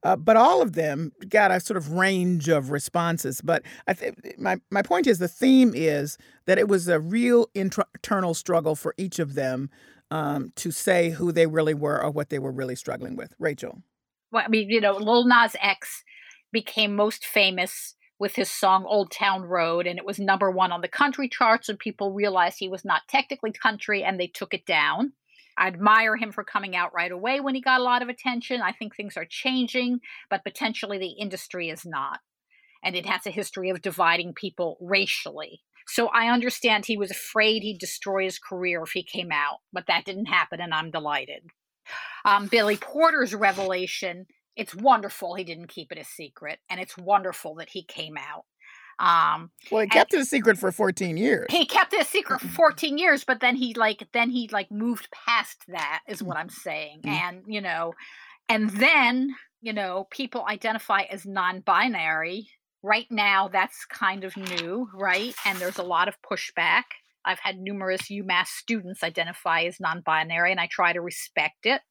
Uh, 0.03 0.15
but 0.15 0.37
all 0.37 0.61
of 0.61 0.73
them 0.73 1.11
got 1.27 1.51
a 1.51 1.59
sort 1.59 1.75
of 1.75 1.91
range 1.91 2.47
of 2.47 2.71
responses. 2.71 3.41
But 3.41 3.63
I 3.87 3.93
th- 3.93 4.15
my 4.37 4.59
my 4.71 4.81
point 4.81 5.07
is 5.07 5.19
the 5.19 5.27
theme 5.27 5.73
is 5.75 6.17
that 6.45 6.57
it 6.57 6.67
was 6.67 6.87
a 6.87 6.99
real 6.99 7.49
internal 7.53 8.33
struggle 8.33 8.75
for 8.75 8.93
each 8.97 9.19
of 9.19 9.35
them 9.35 9.69
um, 10.11 10.51
to 10.55 10.71
say 10.71 11.09
who 11.11 11.31
they 11.31 11.47
really 11.47 11.73
were 11.73 12.01
or 12.01 12.11
what 12.11 12.29
they 12.29 12.39
were 12.39 12.51
really 12.51 12.75
struggling 12.75 13.15
with. 13.15 13.33
Rachel, 13.39 13.81
Well, 14.31 14.43
I 14.45 14.49
mean, 14.49 14.69
you 14.69 14.81
know, 14.81 14.93
Lil 14.93 15.25
Nas 15.25 15.55
X 15.61 16.03
became 16.51 16.95
most 16.95 17.25
famous 17.25 17.95
with 18.19 18.35
his 18.35 18.49
song 18.49 18.85
Old 18.85 19.11
Town 19.11 19.43
Road, 19.43 19.87
and 19.87 19.97
it 19.97 20.05
was 20.05 20.19
number 20.19 20.51
one 20.51 20.71
on 20.71 20.81
the 20.81 20.87
country 20.87 21.29
charts, 21.29 21.69
and 21.69 21.79
people 21.79 22.11
realized 22.11 22.59
he 22.59 22.67
was 22.67 22.83
not 22.83 23.07
technically 23.07 23.51
country 23.51 24.03
and 24.03 24.19
they 24.19 24.27
took 24.27 24.53
it 24.53 24.65
down. 24.65 25.13
I 25.57 25.67
admire 25.67 26.15
him 26.15 26.31
for 26.31 26.43
coming 26.43 26.75
out 26.75 26.93
right 26.93 27.11
away 27.11 27.39
when 27.39 27.55
he 27.55 27.61
got 27.61 27.81
a 27.81 27.83
lot 27.83 28.01
of 28.01 28.09
attention. 28.09 28.61
I 28.61 28.71
think 28.71 28.95
things 28.95 29.17
are 29.17 29.27
changing, 29.29 29.99
but 30.29 30.43
potentially 30.43 30.97
the 30.97 31.11
industry 31.19 31.69
is 31.69 31.85
not. 31.85 32.19
And 32.83 32.95
it 32.95 33.05
has 33.05 33.25
a 33.25 33.31
history 33.31 33.69
of 33.69 33.81
dividing 33.81 34.33
people 34.33 34.77
racially. 34.79 35.61
So 35.87 36.07
I 36.09 36.31
understand 36.31 36.85
he 36.85 36.97
was 36.97 37.11
afraid 37.11 37.63
he'd 37.63 37.79
destroy 37.79 38.25
his 38.25 38.37
career 38.37 38.83
if 38.83 38.91
he 38.91 39.03
came 39.03 39.31
out, 39.31 39.57
but 39.73 39.85
that 39.87 40.05
didn't 40.05 40.27
happen, 40.27 40.61
and 40.61 40.73
I'm 40.73 40.91
delighted. 40.91 41.43
Um, 42.23 42.45
Billy 42.45 42.77
Porter's 42.77 43.33
revelation, 43.33 44.27
it's 44.55 44.75
wonderful 44.75 45.33
he 45.33 45.43
didn't 45.43 45.69
keep 45.69 45.91
it 45.91 45.97
a 45.97 46.05
secret, 46.05 46.59
and 46.69 46.79
it's 46.79 46.95
wonderful 46.95 47.55
that 47.55 47.69
he 47.71 47.83
came 47.83 48.17
out. 48.17 48.45
Um, 48.99 49.49
well, 49.71 49.83
he 49.83 49.87
kept 49.89 50.13
it 50.13 50.19
a 50.19 50.25
secret 50.25 50.57
for 50.57 50.71
14 50.71 51.15
years. 51.15 51.47
he 51.49 51.65
kept 51.65 51.93
it 51.93 52.01
a 52.01 52.05
secret 52.05 52.41
for 52.41 52.47
14 52.49 52.97
years 52.97 53.23
but 53.23 53.39
then 53.39 53.55
he 53.55 53.73
like 53.73 54.05
then 54.11 54.29
he 54.29 54.49
like 54.51 54.69
moved 54.71 55.07
past 55.11 55.63
that 55.69 56.01
is 56.07 56.21
what 56.21 56.35
i'm 56.35 56.49
saying. 56.49 56.99
Mm. 57.05 57.09
and 57.09 57.43
you 57.47 57.61
know 57.61 57.93
and 58.49 58.69
then 58.71 59.33
you 59.61 59.71
know 59.73 60.07
people 60.11 60.45
identify 60.49 61.01
as 61.03 61.25
non-binary. 61.25 62.49
Right 62.83 63.07
now 63.09 63.47
that's 63.49 63.85
kind 63.85 64.23
of 64.23 64.35
new 64.37 64.89
right? 64.93 65.33
And 65.45 65.57
there's 65.59 65.77
a 65.79 65.83
lot 65.83 66.07
of 66.07 66.15
pushback. 66.21 66.83
I've 67.25 67.39
had 67.39 67.57
numerous 67.59 68.03
umass 68.03 68.47
students 68.47 69.03
identify 69.03 69.61
as 69.63 69.79
non-binary 69.79 70.51
and 70.51 70.59
i 70.59 70.67
try 70.67 70.93
to 70.93 71.01
respect 71.01 71.65
it. 71.65 71.81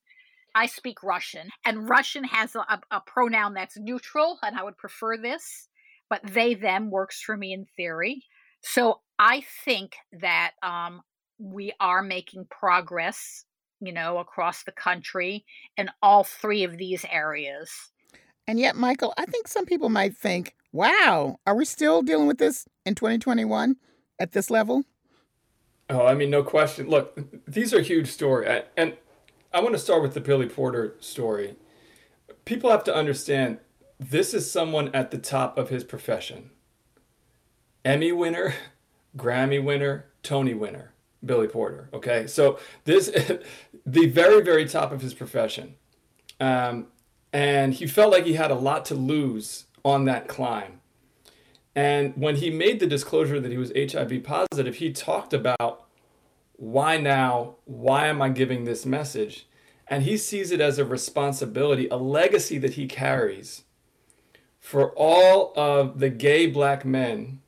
I 0.55 0.65
speak 0.65 1.03
russian 1.03 1.49
and 1.63 1.87
russian 1.87 2.23
has 2.23 2.55
a, 2.55 2.79
a 2.91 3.01
pronoun 3.05 3.53
that's 3.53 3.77
neutral 3.77 4.39
and 4.41 4.57
i 4.57 4.63
would 4.63 4.77
prefer 4.77 5.15
this 5.15 5.68
but 6.09 6.21
they 6.23 6.53
them 6.53 6.89
works 6.89 7.21
for 7.21 7.37
me 7.37 7.53
in 7.53 7.65
theory 7.77 8.23
so 8.61 8.99
I 9.17 9.43
think 9.65 9.95
that 10.21 10.51
um, 10.63 11.01
we 11.37 11.73
are 11.79 12.01
making 12.01 12.45
progress, 12.49 13.45
you 13.79 13.93
know, 13.93 14.17
across 14.17 14.63
the 14.63 14.71
country 14.71 15.45
in 15.77 15.89
all 16.01 16.23
three 16.23 16.63
of 16.63 16.77
these 16.77 17.05
areas. 17.09 17.71
And 18.47 18.59
yet, 18.59 18.75
Michael, 18.75 19.13
I 19.17 19.25
think 19.25 19.47
some 19.47 19.65
people 19.65 19.89
might 19.89 20.15
think, 20.15 20.55
wow, 20.71 21.37
are 21.45 21.55
we 21.55 21.65
still 21.65 22.01
dealing 22.01 22.27
with 22.27 22.39
this 22.39 22.67
in 22.85 22.95
2021 22.95 23.75
at 24.19 24.31
this 24.31 24.49
level? 24.49 24.83
Oh, 25.89 26.05
I 26.05 26.13
mean, 26.13 26.29
no 26.29 26.43
question. 26.43 26.89
Look, 26.89 27.19
these 27.47 27.73
are 27.73 27.81
huge 27.81 28.07
stories. 28.07 28.63
And 28.77 28.95
I 29.53 29.61
want 29.61 29.73
to 29.73 29.79
start 29.79 30.01
with 30.01 30.13
the 30.13 30.21
Billy 30.21 30.47
Porter 30.47 30.95
story. 30.99 31.55
People 32.45 32.69
have 32.69 32.83
to 32.85 32.95
understand 32.95 33.59
this 33.99 34.33
is 34.33 34.49
someone 34.49 34.89
at 34.95 35.11
the 35.11 35.17
top 35.17 35.57
of 35.57 35.69
his 35.69 35.83
profession. 35.83 36.51
Emmy 37.83 38.11
winner, 38.11 38.53
Grammy 39.17 39.63
winner, 39.63 40.05
Tony 40.23 40.53
winner, 40.53 40.93
Billy 41.23 41.47
Porter. 41.47 41.89
Okay, 41.93 42.25
so 42.27 42.59
this, 42.85 43.07
the 43.85 44.07
very, 44.07 44.41
very 44.41 44.65
top 44.67 44.91
of 44.91 45.01
his 45.01 45.13
profession. 45.13 45.75
Um, 46.39 46.87
and 47.33 47.73
he 47.73 47.85
felt 47.85 48.11
like 48.11 48.25
he 48.25 48.33
had 48.33 48.51
a 48.51 48.55
lot 48.55 48.85
to 48.85 48.95
lose 48.95 49.65
on 49.83 50.05
that 50.05 50.27
climb. 50.27 50.79
And 51.75 52.13
when 52.15 52.37
he 52.37 52.49
made 52.49 52.79
the 52.79 52.87
disclosure 52.87 53.39
that 53.39 53.51
he 53.51 53.57
was 53.57 53.71
HIV 53.75 54.23
positive, 54.23 54.75
he 54.75 54.91
talked 54.91 55.33
about 55.33 55.85
why 56.55 56.97
now? 56.97 57.55
Why 57.65 58.07
am 58.07 58.21
I 58.21 58.29
giving 58.29 58.65
this 58.65 58.85
message? 58.85 59.47
And 59.87 60.03
he 60.03 60.17
sees 60.17 60.51
it 60.51 60.59
as 60.59 60.77
a 60.77 60.85
responsibility, 60.85 61.87
a 61.87 61.95
legacy 61.95 62.57
that 62.57 62.73
he 62.73 62.85
carries 62.85 63.63
for 64.69 64.91
all 64.91 65.51
of 65.55 65.97
the 65.97 66.11
gay 66.11 66.45
black 66.45 66.85
men 66.85 67.41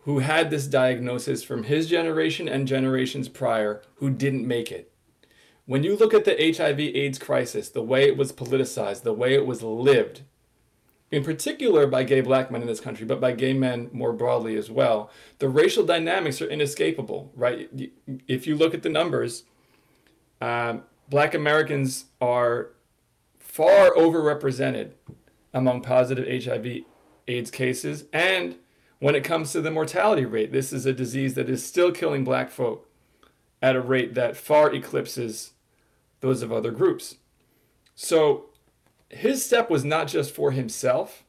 who 0.00 0.18
had 0.18 0.50
this 0.50 0.66
diagnosis 0.66 1.42
from 1.42 1.62
his 1.62 1.88
generation 1.88 2.46
and 2.46 2.68
generations 2.68 3.26
prior 3.26 3.80
who 3.94 4.10
didn't 4.10 4.46
make 4.46 4.70
it. 4.70 4.92
When 5.64 5.82
you 5.82 5.96
look 5.96 6.12
at 6.12 6.26
the 6.26 6.54
HIV 6.54 6.78
AIDS 6.78 7.18
crisis, 7.18 7.70
the 7.70 7.80
way 7.80 8.06
it 8.06 8.18
was 8.18 8.34
politicized, 8.34 9.02
the 9.02 9.14
way 9.14 9.32
it 9.32 9.46
was 9.46 9.62
lived, 9.62 10.24
in 11.10 11.24
particular 11.24 11.86
by 11.86 12.02
gay 12.02 12.20
black 12.20 12.50
men 12.50 12.60
in 12.60 12.66
this 12.66 12.80
country, 12.80 13.06
but 13.06 13.18
by 13.18 13.32
gay 13.32 13.54
men 13.54 13.88
more 13.90 14.12
broadly 14.12 14.56
as 14.56 14.70
well, 14.70 15.10
the 15.38 15.48
racial 15.48 15.86
dynamics 15.86 16.42
are 16.42 16.50
inescapable, 16.50 17.32
right? 17.34 17.70
If 18.28 18.46
you 18.46 18.56
look 18.56 18.74
at 18.74 18.82
the 18.82 18.90
numbers, 18.90 19.44
um, 20.42 20.82
black 21.08 21.32
Americans 21.32 22.04
are 22.20 22.72
far 23.38 23.92
overrepresented 23.92 24.90
among 25.56 25.80
positive 25.80 26.44
HIV 26.44 26.82
AIDS 27.26 27.50
cases. 27.50 28.04
And 28.12 28.56
when 28.98 29.14
it 29.14 29.24
comes 29.24 29.52
to 29.52 29.62
the 29.62 29.70
mortality 29.70 30.26
rate, 30.26 30.52
this 30.52 30.70
is 30.70 30.84
a 30.84 30.92
disease 30.92 31.34
that 31.34 31.48
is 31.48 31.64
still 31.64 31.90
killing 31.92 32.24
black 32.24 32.50
folk 32.50 32.88
at 33.62 33.74
a 33.74 33.80
rate 33.80 34.14
that 34.14 34.36
far 34.36 34.72
eclipses 34.72 35.54
those 36.20 36.42
of 36.42 36.52
other 36.52 36.70
groups. 36.70 37.16
So 37.94 38.50
his 39.08 39.44
step 39.44 39.70
was 39.70 39.82
not 39.82 40.08
just 40.08 40.30
for 40.30 40.50
himself, 40.50 41.24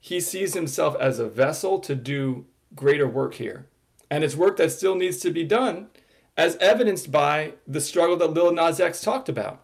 he 0.00 0.20
sees 0.20 0.54
himself 0.54 0.94
as 1.00 1.18
a 1.18 1.28
vessel 1.28 1.80
to 1.80 1.94
do 1.96 2.46
greater 2.76 3.08
work 3.08 3.34
here. 3.34 3.66
And 4.10 4.22
it's 4.22 4.36
work 4.36 4.58
that 4.58 4.70
still 4.70 4.94
needs 4.94 5.18
to 5.18 5.30
be 5.30 5.42
done, 5.42 5.88
as 6.36 6.56
evidenced 6.56 7.10
by 7.10 7.54
the 7.66 7.80
struggle 7.80 8.16
that 8.18 8.32
Lil 8.32 8.52
Nas 8.52 8.78
X 8.78 9.00
talked 9.00 9.28
about, 9.28 9.62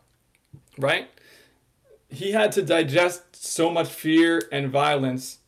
right? 0.77 1.09
He 2.11 2.33
had 2.33 2.53
to 2.53 2.63
digest 2.63 3.37
so 3.37 3.71
much 3.71 3.89
fear 3.89 4.43
and 4.51 4.71
violence 4.71 5.39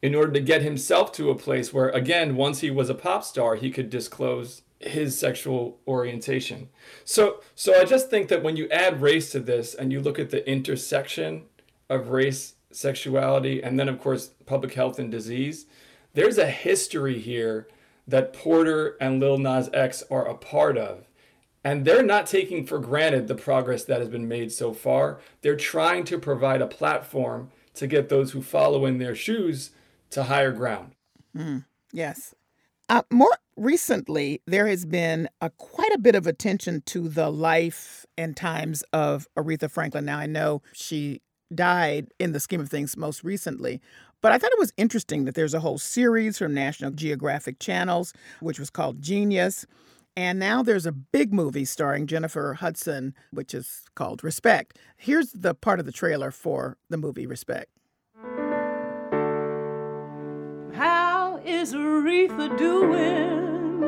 in 0.00 0.14
order 0.14 0.32
to 0.32 0.40
get 0.40 0.62
himself 0.62 1.12
to 1.12 1.30
a 1.30 1.34
place 1.34 1.72
where, 1.72 1.88
again, 1.90 2.36
once 2.36 2.60
he 2.60 2.70
was 2.70 2.90
a 2.90 2.94
pop 2.94 3.24
star, 3.24 3.54
he 3.54 3.70
could 3.70 3.90
disclose 3.90 4.62
his 4.80 5.18
sexual 5.18 5.78
orientation. 5.86 6.68
So 7.04 7.40
so 7.54 7.80
I 7.80 7.84
just 7.84 8.10
think 8.10 8.28
that 8.28 8.42
when 8.42 8.56
you 8.56 8.68
add 8.68 9.00
race 9.00 9.30
to 9.32 9.40
this 9.40 9.74
and 9.74 9.92
you 9.92 10.00
look 10.00 10.18
at 10.18 10.30
the 10.30 10.48
intersection 10.48 11.44
of 11.88 12.08
race, 12.08 12.54
sexuality, 12.70 13.62
and 13.62 13.78
then 13.78 13.88
of 13.88 14.00
course 14.00 14.30
public 14.44 14.74
health 14.74 14.98
and 14.98 15.10
disease, 15.10 15.66
there's 16.14 16.38
a 16.38 16.50
history 16.50 17.18
here 17.18 17.68
that 18.08 18.32
Porter 18.32 18.96
and 19.00 19.20
Lil 19.20 19.38
Nas 19.38 19.70
X 19.72 20.02
are 20.10 20.26
a 20.26 20.34
part 20.34 20.76
of. 20.76 21.06
And 21.64 21.84
they're 21.84 22.02
not 22.02 22.26
taking 22.26 22.66
for 22.66 22.78
granted 22.78 23.28
the 23.28 23.34
progress 23.34 23.84
that 23.84 24.00
has 24.00 24.08
been 24.08 24.26
made 24.26 24.50
so 24.52 24.72
far. 24.72 25.20
They're 25.42 25.56
trying 25.56 26.04
to 26.04 26.18
provide 26.18 26.60
a 26.60 26.66
platform 26.66 27.50
to 27.74 27.86
get 27.86 28.08
those 28.08 28.32
who 28.32 28.42
follow 28.42 28.84
in 28.84 28.98
their 28.98 29.14
shoes 29.14 29.70
to 30.10 30.24
higher 30.24 30.52
ground. 30.52 30.92
Mm, 31.36 31.64
yes. 31.92 32.34
Uh, 32.88 33.02
more 33.10 33.36
recently, 33.56 34.42
there 34.46 34.66
has 34.66 34.84
been 34.84 35.28
a, 35.40 35.50
quite 35.50 35.92
a 35.92 35.98
bit 35.98 36.14
of 36.14 36.26
attention 36.26 36.82
to 36.86 37.08
the 37.08 37.30
life 37.30 38.04
and 38.18 38.36
times 38.36 38.82
of 38.92 39.26
Aretha 39.36 39.70
Franklin. 39.70 40.04
Now, 40.04 40.18
I 40.18 40.26
know 40.26 40.62
she 40.72 41.22
died 41.54 42.08
in 42.18 42.32
the 42.32 42.40
scheme 42.40 42.60
of 42.60 42.68
things 42.68 42.96
most 42.96 43.24
recently, 43.24 43.80
but 44.20 44.32
I 44.32 44.38
thought 44.38 44.52
it 44.52 44.58
was 44.58 44.72
interesting 44.76 45.24
that 45.24 45.34
there's 45.34 45.54
a 45.54 45.60
whole 45.60 45.78
series 45.78 46.38
from 46.38 46.54
National 46.54 46.90
Geographic 46.90 47.58
Channels, 47.58 48.12
which 48.40 48.58
was 48.58 48.70
called 48.70 49.00
Genius. 49.00 49.66
And 50.14 50.38
now 50.38 50.62
there's 50.62 50.84
a 50.84 50.92
big 50.92 51.32
movie 51.32 51.64
starring 51.64 52.06
Jennifer 52.06 52.52
Hudson, 52.54 53.14
which 53.30 53.54
is 53.54 53.84
called 53.94 54.22
Respect. 54.22 54.78
Here's 54.96 55.32
the 55.32 55.54
part 55.54 55.80
of 55.80 55.86
the 55.86 55.92
trailer 55.92 56.30
for 56.30 56.76
the 56.90 56.98
movie 56.98 57.26
Respect. 57.26 57.70
How 60.74 61.40
is 61.46 61.72
Aretha 61.72 62.58
doing? 62.58 63.80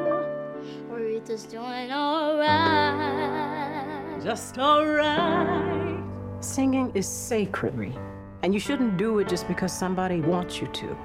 Aretha's 0.91 1.45
doing 1.45 1.93
alright. 1.93 2.65
Just 4.25 4.57
alright. 4.57 6.03
Singing 6.41 6.91
is 6.95 7.07
sacred, 7.07 7.95
and 8.43 8.55
you 8.55 8.61
shouldn't 8.61 8.97
do 8.97 9.19
it 9.19 9.29
just 9.29 9.47
because 9.47 9.73
somebody 9.77 10.23
wants 10.23 10.59
you 10.59 10.69
to. 10.69 10.97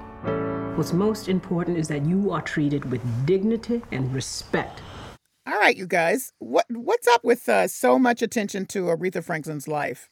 What's 0.76 0.94
most 0.94 1.28
important 1.28 1.76
is 1.76 1.88
that 1.88 2.06
you 2.06 2.30
are 2.30 2.40
treated 2.40 2.90
with 2.90 3.02
dignity 3.26 3.82
and 3.92 4.14
respect. 4.14 4.80
All 5.50 5.58
right, 5.58 5.76
you 5.76 5.88
guys, 5.88 6.32
what 6.38 6.66
what's 6.70 7.08
up 7.08 7.24
with 7.24 7.48
uh, 7.48 7.66
so 7.66 7.98
much 7.98 8.22
attention 8.22 8.66
to 8.66 8.84
Aretha 8.84 9.24
Franklin's 9.24 9.66
life? 9.66 10.08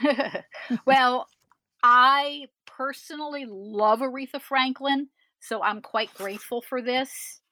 well, 0.86 1.26
I 1.82 2.46
personally 2.64 3.44
love 3.46 3.98
Aretha 3.98 4.40
Franklin, 4.40 5.08
so 5.40 5.62
I'm 5.62 5.82
quite 5.82 6.14
grateful 6.14 6.62
for 6.62 6.80
this. 6.80 7.42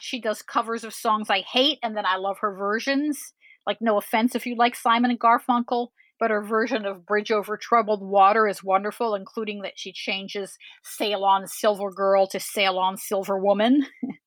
She 0.00 0.22
does 0.22 0.40
covers 0.40 0.84
of 0.84 0.94
songs 0.94 1.28
I 1.28 1.40
hate, 1.40 1.78
and 1.82 1.94
then 1.94 2.06
I 2.06 2.16
love 2.16 2.38
her 2.40 2.54
versions. 2.54 3.34
Like, 3.66 3.82
no 3.82 3.98
offense 3.98 4.34
if 4.34 4.46
you 4.46 4.56
like 4.56 4.74
Simon 4.74 5.10
and 5.10 5.20
Garfunkel, 5.20 5.88
but 6.18 6.30
her 6.30 6.42
version 6.42 6.86
of 6.86 7.04
Bridge 7.04 7.30
Over 7.30 7.58
Troubled 7.58 8.02
Water 8.02 8.48
is 8.48 8.64
wonderful, 8.64 9.14
including 9.14 9.60
that 9.62 9.78
she 9.78 9.92
changes 9.92 10.56
Sail 10.82 11.24
On 11.24 11.46
Silver 11.46 11.90
Girl 11.90 12.26
to 12.28 12.40
Sail 12.40 12.78
On 12.78 12.96
Silver 12.96 13.38
Woman. 13.38 13.84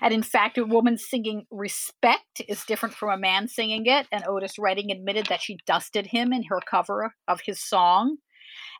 and 0.00 0.12
in 0.12 0.22
fact, 0.22 0.58
a 0.58 0.64
woman 0.64 0.98
singing 0.98 1.46
Respect 1.50 2.42
is 2.48 2.64
different 2.64 2.94
from 2.94 3.10
a 3.10 3.18
man 3.18 3.48
singing 3.48 3.86
it, 3.86 4.06
and 4.12 4.26
Otis 4.26 4.58
Redding 4.58 4.90
admitted 4.90 5.26
that 5.26 5.40
she 5.40 5.58
dusted 5.66 6.06
him 6.06 6.32
in 6.32 6.44
her 6.44 6.60
cover 6.68 7.14
of 7.26 7.40
his 7.44 7.60
song. 7.60 8.18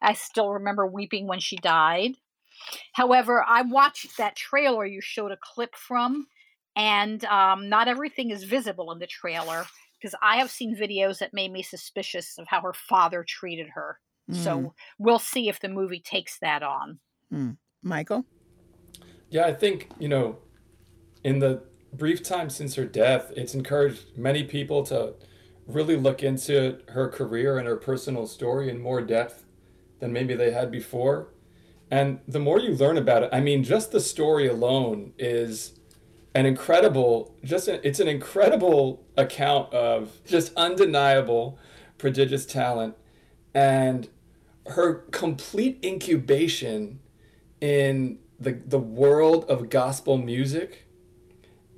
I 0.00 0.14
still 0.14 0.50
remember 0.50 0.86
weeping 0.86 1.26
when 1.26 1.40
she 1.40 1.56
died. 1.56 2.12
However, 2.92 3.44
I 3.46 3.62
watched 3.62 4.16
that 4.18 4.36
trailer 4.36 4.84
you 4.84 5.00
showed 5.00 5.32
a 5.32 5.38
clip 5.42 5.74
from, 5.74 6.26
and 6.76 7.24
um, 7.24 7.68
not 7.68 7.88
everything 7.88 8.30
is 8.30 8.44
visible 8.44 8.92
in 8.92 8.98
the 8.98 9.06
trailer 9.06 9.64
because 10.00 10.14
I 10.22 10.36
have 10.36 10.50
seen 10.50 10.76
videos 10.76 11.18
that 11.18 11.34
made 11.34 11.52
me 11.52 11.62
suspicious 11.62 12.38
of 12.38 12.46
how 12.48 12.60
her 12.60 12.72
father 12.72 13.24
treated 13.26 13.68
her. 13.74 13.98
Mm. 14.30 14.36
So 14.36 14.74
we'll 14.98 15.18
see 15.18 15.48
if 15.48 15.60
the 15.60 15.68
movie 15.68 16.00
takes 16.00 16.38
that 16.40 16.62
on. 16.62 17.00
Mm. 17.32 17.56
Michael? 17.82 18.24
Yeah, 19.30 19.46
I 19.46 19.54
think, 19.54 19.88
you 19.98 20.08
know, 20.08 20.38
in 21.24 21.38
the 21.38 21.62
brief 21.92 22.22
time 22.22 22.50
since 22.50 22.74
her 22.74 22.84
death, 22.84 23.32
it's 23.36 23.54
encouraged 23.54 24.16
many 24.16 24.44
people 24.44 24.82
to 24.84 25.14
really 25.66 25.96
look 25.96 26.22
into 26.22 26.78
her 26.88 27.08
career 27.08 27.58
and 27.58 27.66
her 27.66 27.76
personal 27.76 28.26
story 28.26 28.70
in 28.70 28.80
more 28.80 29.00
depth 29.00 29.44
than 30.00 30.12
maybe 30.12 30.34
they 30.34 30.50
had 30.50 30.70
before. 30.70 31.28
And 31.90 32.20
the 32.28 32.38
more 32.38 32.60
you 32.60 32.74
learn 32.74 32.98
about 32.98 33.22
it, 33.22 33.30
I 33.32 33.40
mean, 33.40 33.64
just 33.64 33.92
the 33.92 34.00
story 34.00 34.46
alone 34.46 35.12
is 35.18 35.78
an 36.34 36.46
incredible, 36.46 37.34
just 37.42 37.68
a, 37.68 37.86
it's 37.86 38.00
an 38.00 38.08
incredible 38.08 39.04
account 39.16 39.72
of 39.72 40.22
just 40.24 40.52
undeniable, 40.56 41.58
prodigious 41.96 42.46
talent 42.46 42.94
and 43.54 44.08
her 44.66 44.94
complete 45.10 45.78
incubation 45.82 47.00
in 47.60 48.18
the 48.38 48.52
the 48.52 48.78
world 48.78 49.44
of 49.46 49.68
gospel 49.68 50.16
music 50.16 50.86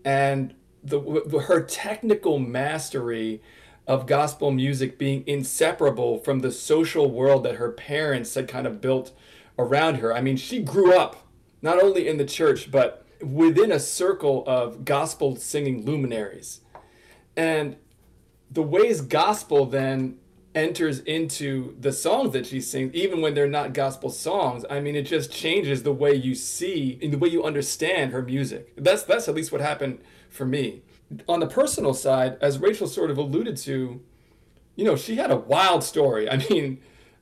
and 0.04 0.54
the 0.82 1.00
her 1.48 1.60
technical 1.62 2.38
mastery 2.38 3.42
of 3.86 4.06
gospel 4.06 4.50
music 4.50 4.98
being 4.98 5.24
inseparable 5.26 6.18
from 6.18 6.40
the 6.40 6.52
social 6.52 7.10
world 7.10 7.44
that 7.44 7.56
her 7.56 7.70
parents 7.70 8.34
had 8.34 8.48
kind 8.48 8.66
of 8.66 8.80
built 8.80 9.12
around 9.58 9.96
her. 9.96 10.14
I 10.14 10.20
mean, 10.20 10.36
she 10.36 10.62
grew 10.62 10.96
up 10.96 11.26
not 11.60 11.82
only 11.82 12.08
in 12.08 12.16
the 12.16 12.24
church, 12.24 12.70
but 12.70 13.04
within 13.20 13.70
a 13.70 13.80
circle 13.80 14.44
of 14.46 14.84
gospel 14.84 15.36
singing 15.36 15.84
luminaries. 15.84 16.60
And 17.36 17.76
the 18.50 18.62
ways 18.62 19.00
gospel 19.00 19.66
then 19.66 20.18
enters 20.54 21.00
into 21.00 21.76
the 21.80 21.92
songs 21.92 22.32
that 22.32 22.46
she 22.46 22.60
sings, 22.60 22.92
even 22.94 23.20
when 23.20 23.34
they're 23.34 23.48
not 23.48 23.72
gospel 23.72 24.10
songs, 24.10 24.64
I 24.68 24.80
mean, 24.80 24.96
it 24.96 25.02
just 25.02 25.30
changes 25.30 25.82
the 25.82 25.92
way 25.92 26.14
you 26.14 26.34
see 26.34 26.98
and 27.02 27.12
the 27.12 27.18
way 27.18 27.28
you 27.28 27.44
understand 27.44 28.12
her 28.12 28.22
music. 28.22 28.72
That's 28.76 29.04
that's 29.04 29.28
at 29.28 29.34
least 29.34 29.52
what 29.52 29.60
happened 29.60 30.00
for 30.28 30.44
me. 30.44 30.82
On 31.28 31.40
the 31.40 31.46
personal 31.46 31.94
side, 31.94 32.36
as 32.40 32.58
Rachel 32.58 32.86
sort 32.86 33.10
of 33.10 33.18
alluded 33.18 33.56
to, 33.58 34.00
you 34.76 34.84
know, 34.84 34.96
she 34.96 35.16
had 35.16 35.30
a 35.30 35.36
wild 35.36 35.84
story. 35.84 36.28
I 36.30 36.36
mean, 36.48 36.80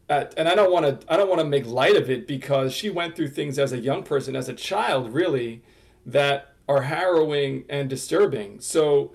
and 0.08 0.48
I 0.48 0.54
don't 0.54 0.72
want 0.72 1.00
to 1.00 1.12
I 1.12 1.16
don't 1.16 1.28
want 1.28 1.40
to 1.40 1.46
make 1.46 1.66
light 1.66 1.96
of 1.96 2.08
it 2.08 2.26
because 2.26 2.72
she 2.72 2.90
went 2.90 3.14
through 3.16 3.28
things 3.28 3.58
as 3.58 3.72
a 3.72 3.78
young 3.78 4.02
person, 4.02 4.36
as 4.36 4.48
a 4.48 4.54
child, 4.54 5.12
really, 5.12 5.62
that 6.06 6.54
are 6.68 6.82
harrowing 6.82 7.64
and 7.68 7.88
disturbing. 7.88 8.60
So, 8.60 9.12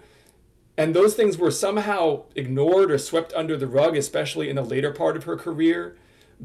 and 0.77 0.95
those 0.95 1.13
things 1.13 1.38
were 1.38 1.51
somehow 1.51 2.23
ignored 2.36 2.91
or 2.91 2.97
swept 2.97 3.33
under 3.33 3.55
the 3.57 3.67
rug, 3.67 3.95
especially 3.95 4.49
in 4.49 4.55
the 4.55 4.63
later 4.63 4.91
part 4.91 5.15
of 5.15 5.25
her 5.25 5.38
career, 5.38 5.95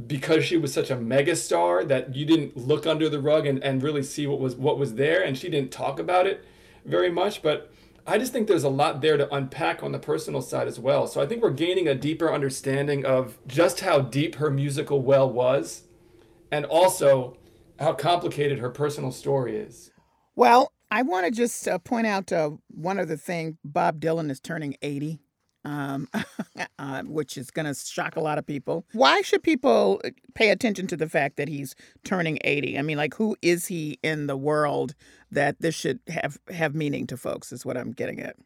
because 0.07 0.45
she 0.45 0.57
was 0.57 0.73
such 0.73 0.91
a 0.91 0.97
megastar 0.97 1.87
that 1.89 2.15
you 2.15 2.25
didn't 2.25 2.57
look 2.57 2.87
under 2.87 3.09
the 3.09 3.21
rug 3.21 3.47
and, 3.47 3.63
and 3.65 3.83
really 3.83 4.03
see 4.03 4.27
what 4.27 4.39
was 4.39 4.55
what 4.57 4.79
was 4.79 4.95
there, 4.95 5.23
and 5.23 5.37
she 5.39 5.49
didn't 5.49 5.73
talk 5.73 5.99
about 5.99 6.27
it 6.27 6.45
very 6.85 7.11
much, 7.11 7.43
but 7.43 7.73
I 8.07 8.17
just 8.17 8.33
think 8.33 8.49
there's 8.49 8.65
a 8.65 8.71
lot 8.71 9.03
there 9.03 9.19
to 9.19 9.33
unpack 9.35 9.83
on 9.83 9.93
the 9.93 9.99
personal 9.99 10.41
side 10.41 10.67
as 10.67 10.81
well. 10.81 11.07
So 11.07 11.21
I 11.21 11.27
think 11.27 11.43
we're 11.43 11.51
gaining 11.51 11.89
a 11.89 11.95
deeper 11.95 12.33
understanding 12.33 13.05
of 13.05 13.37
just 13.47 13.81
how 13.81 14.01
deep 14.01 14.37
her 14.37 14.51
musical 14.51 15.03
well 15.03 15.31
was 15.31 15.83
and 16.51 16.65
also 16.65 17.37
how 17.79 17.93
complicated 17.93 18.61
her 18.61 18.71
personal 18.71 19.13
story 19.13 19.57
is. 19.57 19.91
Well, 20.35 20.73
I 20.91 21.03
want 21.03 21.27
to 21.27 21.31
just 21.31 21.69
uh, 21.69 21.79
point 21.79 22.07
out 22.07 22.33
uh, 22.33 22.51
one 22.69 22.99
other 22.99 23.17
thing. 23.17 23.59
Bob 23.65 24.01
Dylan 24.01 24.31
is 24.31 24.41
turning 24.41 24.77
80 24.81 25.21
um, 25.65 26.09
uh, 26.79 27.03
which 27.03 27.37
is 27.37 27.51
going 27.51 27.67
to 27.67 27.75
shock 27.75 28.17
a 28.17 28.21
lot 28.21 28.39
of 28.39 28.47
people. 28.47 28.87
Why 28.93 29.21
should 29.23 29.43
people 29.43 30.01
uh, 30.05 30.11
pay 30.35 30.51
attention 30.51 30.87
to 30.89 30.97
the 30.97 31.09
fact 31.09 31.37
that 31.37 31.49
he's 31.49 31.75
turning 32.05 32.39
80? 32.43 32.79
I 32.79 32.83
mean, 32.83 32.97
like, 32.97 33.15
who 33.15 33.37
is 33.43 33.67
he 33.67 33.99
in 34.03 34.27
the 34.27 34.37
world 34.37 34.95
that 35.31 35.61
this 35.61 35.75
should 35.75 36.01
have, 36.09 36.39
have 36.51 36.75
meaning 36.75 37.07
to 37.09 37.17
folks, 37.17 37.53
is 37.53 37.67
what 37.67 37.77
I'm 37.77 37.93
getting 37.93 38.21
at. 38.21 38.37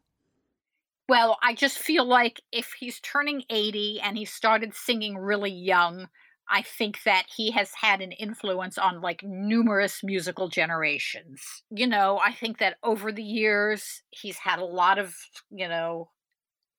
Well, 1.09 1.39
I 1.43 1.55
just 1.55 1.79
feel 1.79 2.05
like 2.05 2.41
if 2.53 2.73
he's 2.79 3.01
turning 3.01 3.45
80 3.51 4.01
and 4.01 4.17
he 4.17 4.25
started 4.25 4.75
singing 4.75 5.19
really 5.19 5.51
young, 5.51 6.09
I 6.49 6.63
think 6.63 7.03
that 7.05 7.25
he 7.35 7.51
has 7.53 7.71
had 7.81 8.01
an 8.01 8.13
influence 8.13 8.77
on 8.77 9.01
like 9.01 9.23
numerous 9.23 10.03
musical 10.03 10.49
generations. 10.49 11.41
You 11.71 11.87
know, 11.87 12.21
I 12.23 12.33
think 12.33 12.59
that 12.59 12.77
over 12.83 13.13
the 13.13 13.23
years, 13.23 14.03
he's 14.11 14.39
had 14.39 14.59
a 14.59 14.65
lot 14.65 14.99
of, 14.99 15.15
you 15.51 15.69
know, 15.69 16.11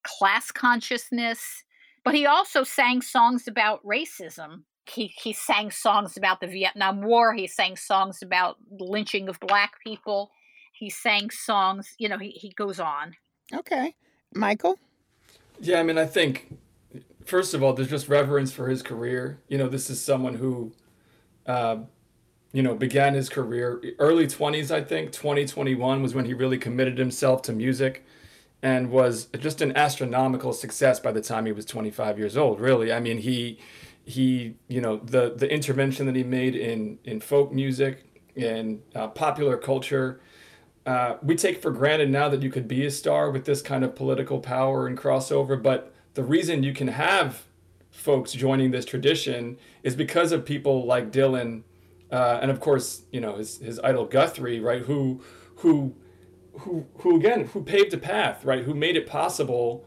class 0.03 0.51
consciousness, 0.51 1.63
but 2.03 2.13
he 2.13 2.25
also 2.25 2.63
sang 2.63 3.01
songs 3.01 3.47
about 3.47 3.83
racism. 3.85 4.63
He 4.85 5.07
he 5.07 5.31
sang 5.31 5.71
songs 5.71 6.17
about 6.17 6.41
the 6.41 6.47
Vietnam 6.47 7.01
War. 7.01 7.33
He 7.33 7.47
sang 7.47 7.77
songs 7.77 8.21
about 8.21 8.57
lynching 8.69 9.29
of 9.29 9.39
black 9.39 9.75
people. 9.81 10.31
He 10.73 10.89
sang 10.89 11.29
songs, 11.29 11.95
you 11.97 12.09
know, 12.09 12.17
he, 12.17 12.31
he 12.31 12.49
goes 12.49 12.79
on. 12.79 13.15
Okay. 13.53 13.95
Michael? 14.35 14.77
Yeah, 15.59 15.79
I 15.79 15.83
mean, 15.83 15.97
I 15.97 16.05
think 16.05 16.49
first 17.25 17.53
of 17.53 17.63
all, 17.63 17.73
there's 17.73 17.89
just 17.89 18.07
reverence 18.07 18.51
for 18.51 18.69
his 18.69 18.81
career. 18.81 19.39
You 19.47 19.57
know, 19.57 19.67
this 19.67 19.89
is 19.89 20.01
someone 20.01 20.35
who 20.35 20.73
uh, 21.45 21.77
you 22.53 22.61
know, 22.61 22.75
began 22.75 23.15
his 23.15 23.29
career 23.29 23.81
early 23.97 24.27
20s, 24.27 24.69
I 24.69 24.81
think. 24.81 25.11
2021 25.11 26.01
was 26.03 26.13
when 26.13 26.25
he 26.25 26.33
really 26.33 26.59
committed 26.59 26.97
himself 26.97 27.41
to 27.43 27.53
music 27.53 28.05
and 28.61 28.89
was 28.89 29.25
just 29.39 29.61
an 29.61 29.75
astronomical 29.75 30.53
success 30.53 30.99
by 30.99 31.11
the 31.11 31.21
time 31.21 31.45
he 31.45 31.51
was 31.51 31.65
25 31.65 32.17
years 32.17 32.37
old 32.37 32.59
really 32.59 32.93
i 32.93 32.99
mean 32.99 33.17
he 33.17 33.59
he 34.05 34.55
you 34.69 34.81
know 34.81 34.97
the 34.97 35.33
the 35.35 35.51
intervention 35.51 36.05
that 36.05 36.15
he 36.15 36.23
made 36.23 36.55
in 36.55 36.97
in 37.03 37.19
folk 37.19 37.51
music 37.51 38.05
in 38.35 38.81
uh, 38.95 39.07
popular 39.07 39.57
culture 39.57 40.21
uh, 40.85 41.15
we 41.21 41.35
take 41.35 41.61
for 41.61 41.71
granted 41.71 42.09
now 42.09 42.27
that 42.27 42.41
you 42.41 42.49
could 42.49 42.67
be 42.67 42.85
a 42.85 42.91
star 42.91 43.29
with 43.31 43.45
this 43.45 43.61
kind 43.61 43.83
of 43.83 43.95
political 43.95 44.39
power 44.39 44.87
and 44.87 44.97
crossover 44.97 45.61
but 45.61 45.92
the 46.13 46.23
reason 46.23 46.63
you 46.63 46.73
can 46.73 46.89
have 46.89 47.43
folks 47.91 48.31
joining 48.31 48.71
this 48.71 48.85
tradition 48.85 49.57
is 49.83 49.95
because 49.95 50.31
of 50.31 50.45
people 50.45 50.85
like 50.85 51.11
dylan 51.11 51.63
uh, 52.11 52.39
and 52.41 52.49
of 52.51 52.59
course 52.59 53.03
you 53.11 53.21
know 53.21 53.37
his, 53.37 53.59
his 53.59 53.79
idol 53.79 54.05
guthrie 54.05 54.59
right 54.59 54.83
who 54.83 55.21
who 55.57 55.95
who 56.59 56.85
who 56.99 57.15
again 57.15 57.45
who 57.47 57.63
paved 57.63 57.93
a 57.93 57.97
path 57.97 58.43
right 58.43 58.63
who 58.63 58.73
made 58.73 58.95
it 58.95 59.07
possible 59.07 59.85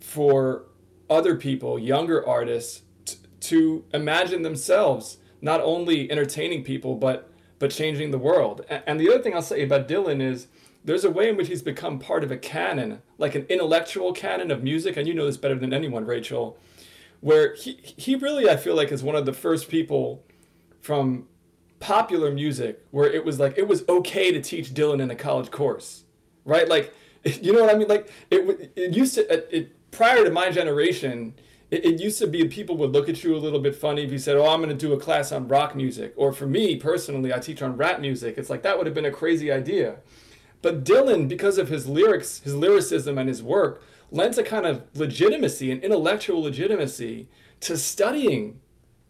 for 0.00 0.64
other 1.08 1.36
people 1.36 1.78
younger 1.78 2.26
artists 2.26 2.82
t- 3.04 3.16
to 3.40 3.84
imagine 3.92 4.42
themselves 4.42 5.18
not 5.40 5.60
only 5.60 6.10
entertaining 6.10 6.64
people 6.64 6.96
but 6.96 7.28
but 7.58 7.70
changing 7.70 8.10
the 8.10 8.18
world. 8.18 8.64
And, 8.68 8.82
and 8.86 9.00
the 9.00 9.08
other 9.08 9.22
thing 9.22 9.34
i'll 9.34 9.42
say 9.42 9.62
about 9.62 9.88
dylan 9.88 10.20
is 10.22 10.48
there's 10.84 11.04
a 11.04 11.10
way 11.10 11.28
in 11.28 11.36
which 11.36 11.48
he's 11.48 11.62
become 11.62 11.98
part 11.98 12.24
of 12.24 12.30
a 12.30 12.36
canon 12.36 13.02
like 13.18 13.34
an 13.34 13.46
intellectual 13.48 14.12
canon 14.12 14.50
of 14.50 14.62
music 14.62 14.96
and 14.96 15.06
you 15.06 15.14
know 15.14 15.26
this 15.26 15.36
better 15.36 15.54
than 15.54 15.72
anyone 15.72 16.04
rachel 16.04 16.58
where 17.20 17.54
he 17.54 17.78
he 17.96 18.14
really 18.16 18.48
i 18.48 18.56
feel 18.56 18.74
like 18.74 18.90
is 18.90 19.02
one 19.02 19.16
of 19.16 19.26
the 19.26 19.32
first 19.32 19.68
people 19.68 20.24
from 20.80 21.26
popular 21.82 22.30
music 22.30 22.86
where 22.92 23.10
it 23.10 23.24
was 23.24 23.40
like 23.40 23.58
it 23.58 23.66
was 23.66 23.84
okay 23.88 24.30
to 24.30 24.40
teach 24.40 24.72
Dylan 24.72 25.02
in 25.02 25.10
a 25.10 25.16
college 25.16 25.50
course, 25.50 26.04
right? 26.44 26.68
Like, 26.68 26.94
you 27.24 27.52
know 27.52 27.60
what 27.60 27.74
I 27.74 27.78
mean? 27.78 27.88
Like 27.88 28.10
it, 28.30 28.72
it 28.76 28.96
used 28.96 29.14
to 29.16 29.56
it, 29.56 29.90
prior 29.90 30.24
to 30.24 30.30
my 30.30 30.50
generation. 30.50 31.34
It, 31.70 31.84
it 31.86 32.00
used 32.00 32.18
to 32.18 32.26
be 32.26 32.46
people 32.48 32.76
would 32.76 32.92
look 32.92 33.08
at 33.08 33.24
you 33.24 33.34
a 33.34 33.38
little 33.38 33.58
bit 33.58 33.74
funny 33.74 34.04
if 34.04 34.12
you 34.12 34.18
said, 34.18 34.36
"Oh, 34.36 34.46
I'm 34.46 34.60
going 34.60 34.68
to 34.68 34.76
do 34.76 34.92
a 34.92 35.00
class 35.00 35.32
on 35.32 35.48
rock 35.48 35.74
music," 35.74 36.12
or 36.16 36.32
for 36.32 36.46
me 36.46 36.76
personally, 36.76 37.32
I 37.32 37.38
teach 37.38 37.62
on 37.62 37.76
rap 37.76 38.00
music. 38.00 38.36
It's 38.38 38.50
like 38.50 38.62
that 38.62 38.76
would 38.76 38.86
have 38.86 38.94
been 38.94 39.06
a 39.06 39.10
crazy 39.10 39.50
idea. 39.50 39.96
But 40.62 40.84
Dylan, 40.84 41.28
because 41.28 41.58
of 41.58 41.68
his 41.68 41.88
lyrics, 41.88 42.40
his 42.40 42.54
lyricism, 42.54 43.18
and 43.18 43.28
his 43.28 43.42
work, 43.42 43.82
lends 44.10 44.38
a 44.38 44.44
kind 44.44 44.64
of 44.64 44.84
legitimacy 44.94 45.70
and 45.72 45.82
intellectual 45.82 46.42
legitimacy 46.42 47.28
to 47.60 47.76
studying 47.76 48.60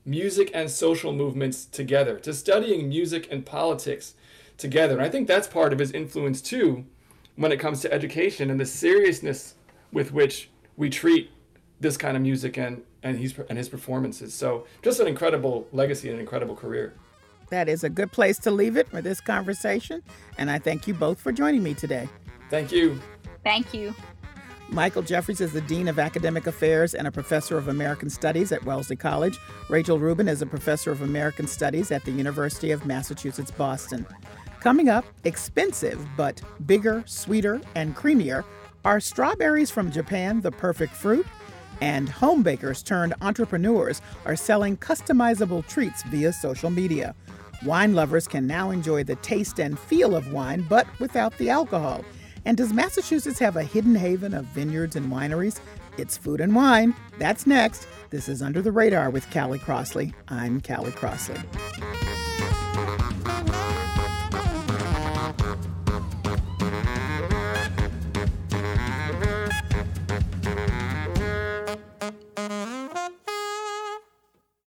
music 0.05 0.51
and 0.55 0.71
social 0.71 1.13
movements 1.13 1.65
together, 1.65 2.19
to 2.21 2.33
studying 2.33 2.89
music 2.89 3.29
and 3.31 3.45
politics 3.45 4.15
together. 4.57 4.95
And 4.95 5.03
I 5.03 5.09
think 5.09 5.29
that's 5.29 5.47
part 5.47 5.73
of 5.73 5.79
his 5.79 5.93
influence 5.93 6.41
too 6.41 6.85
when 7.37 7.53
it 7.53 7.59
comes 7.59 7.81
to 7.81 7.93
education 7.93 8.51
and 8.51 8.61
the 8.61 8.67
seriousness 8.67 9.55
with 9.93 10.13
which 10.13 10.51
we 10.77 10.91
treat 10.91 11.31
this 11.81 11.97
kind 11.97 12.17
of 12.17 12.23
music 12.23 12.57
and 12.57 12.83
and 13.03 13.19
his 13.19 13.35
and 13.49 13.59
his 13.59 13.69
performances. 13.69 14.33
So 14.33 14.67
just 14.83 15.01
an 15.01 15.09
incredible 15.09 15.67
legacy 15.73 16.09
and 16.09 16.15
an 16.15 16.21
incredible 16.21 16.55
career. 16.55 16.95
That 17.53 17.69
is 17.69 17.85
a 17.85 17.91
good 17.91 18.11
place 18.11 18.39
to 18.39 18.51
leave 18.51 18.79
it 18.79 18.89
for 18.89 19.03
this 19.03 19.21
conversation. 19.21 20.03
And 20.39 20.51
I 20.51 20.59
thank 20.59 20.89
you 20.89 20.95
both 20.95 21.21
for 21.21 21.33
joining 21.33 21.63
me 21.63 21.75
today. 21.75 22.09
Thank 22.49 22.73
you. 22.73 22.99
Thank 23.45 23.75
you. 23.75 23.95
Michael 24.71 25.03
Jeffries 25.03 25.43
is 25.43 25.53
the 25.53 25.61
Dean 25.61 25.87
of 25.87 25.99
Academic 25.99 26.47
Affairs 26.47 26.95
and 26.95 27.07
a 27.07 27.13
Professor 27.13 27.59
of 27.59 27.69
American 27.69 28.09
Studies 28.09 28.53
at 28.53 28.65
Wellesley 28.65 28.97
College. 28.97 29.39
Rachel 29.69 29.99
Rubin 29.99 30.29
is 30.29 30.41
a 30.41 30.47
Professor 30.47 30.93
of 30.93 31.03
American 31.03 31.47
Studies 31.47 31.91
at 31.91 32.03
the 32.07 32.11
University 32.11 32.71
of 32.71 32.87
Massachusetts 32.87 33.51
Boston. 33.51 34.07
Coming 34.61 34.89
up, 34.89 35.05
expensive 35.25 36.03
but 36.17 36.41
bigger, 36.65 37.05
sweeter, 37.05 37.61
and 37.75 37.95
creamier 37.95 38.47
are 38.87 38.99
strawberries 38.99 39.71
from 39.71 39.93
Japan 39.93 40.41
the 40.41 40.53
perfect 40.53 40.95
fruit? 40.95 41.27
And 41.83 42.09
home 42.09 42.43
bakers 42.43 42.83
turned 42.83 43.13
entrepreneurs 43.21 44.01
are 44.25 44.37
selling 44.37 44.79
customizable 44.79 45.67
treats 45.67 46.03
via 46.05 46.33
social 46.33 46.71
media. 46.71 47.15
Wine 47.65 47.95
lovers 47.95 48.27
can 48.27 48.45
now 48.45 48.71
enjoy 48.71 49.05
the 49.05 49.15
taste 49.17 49.61
and 49.61 49.79
feel 49.79 50.17
of 50.17 50.33
wine, 50.33 50.67
but 50.69 50.87
without 50.99 51.37
the 51.39 51.49
alcohol. 51.49 52.05
And 52.45 52.57
does 52.57 52.73
Massachusetts 52.73 53.39
have 53.39 53.57
a 53.57 53.63
hidden 53.63 53.95
haven 53.95 54.35
of 54.35 54.47
vineyards 54.47 54.97
and 54.97 55.13
wineries? 55.13 55.61
It's 55.97 56.17
food 56.17 56.41
and 56.41 56.57
wine. 56.57 56.93
That's 57.19 57.47
next. 57.47 57.87
This 58.11 58.29
is 58.29 58.43
Under 58.43 58.63
the 58.63 58.73
Radar 58.73 59.11
with 59.11 59.31
Callie 59.31 59.61
Crossley. 59.61 60.13
I'm 60.27 60.61
Callie 60.61 60.91
Crossley. 60.91 61.41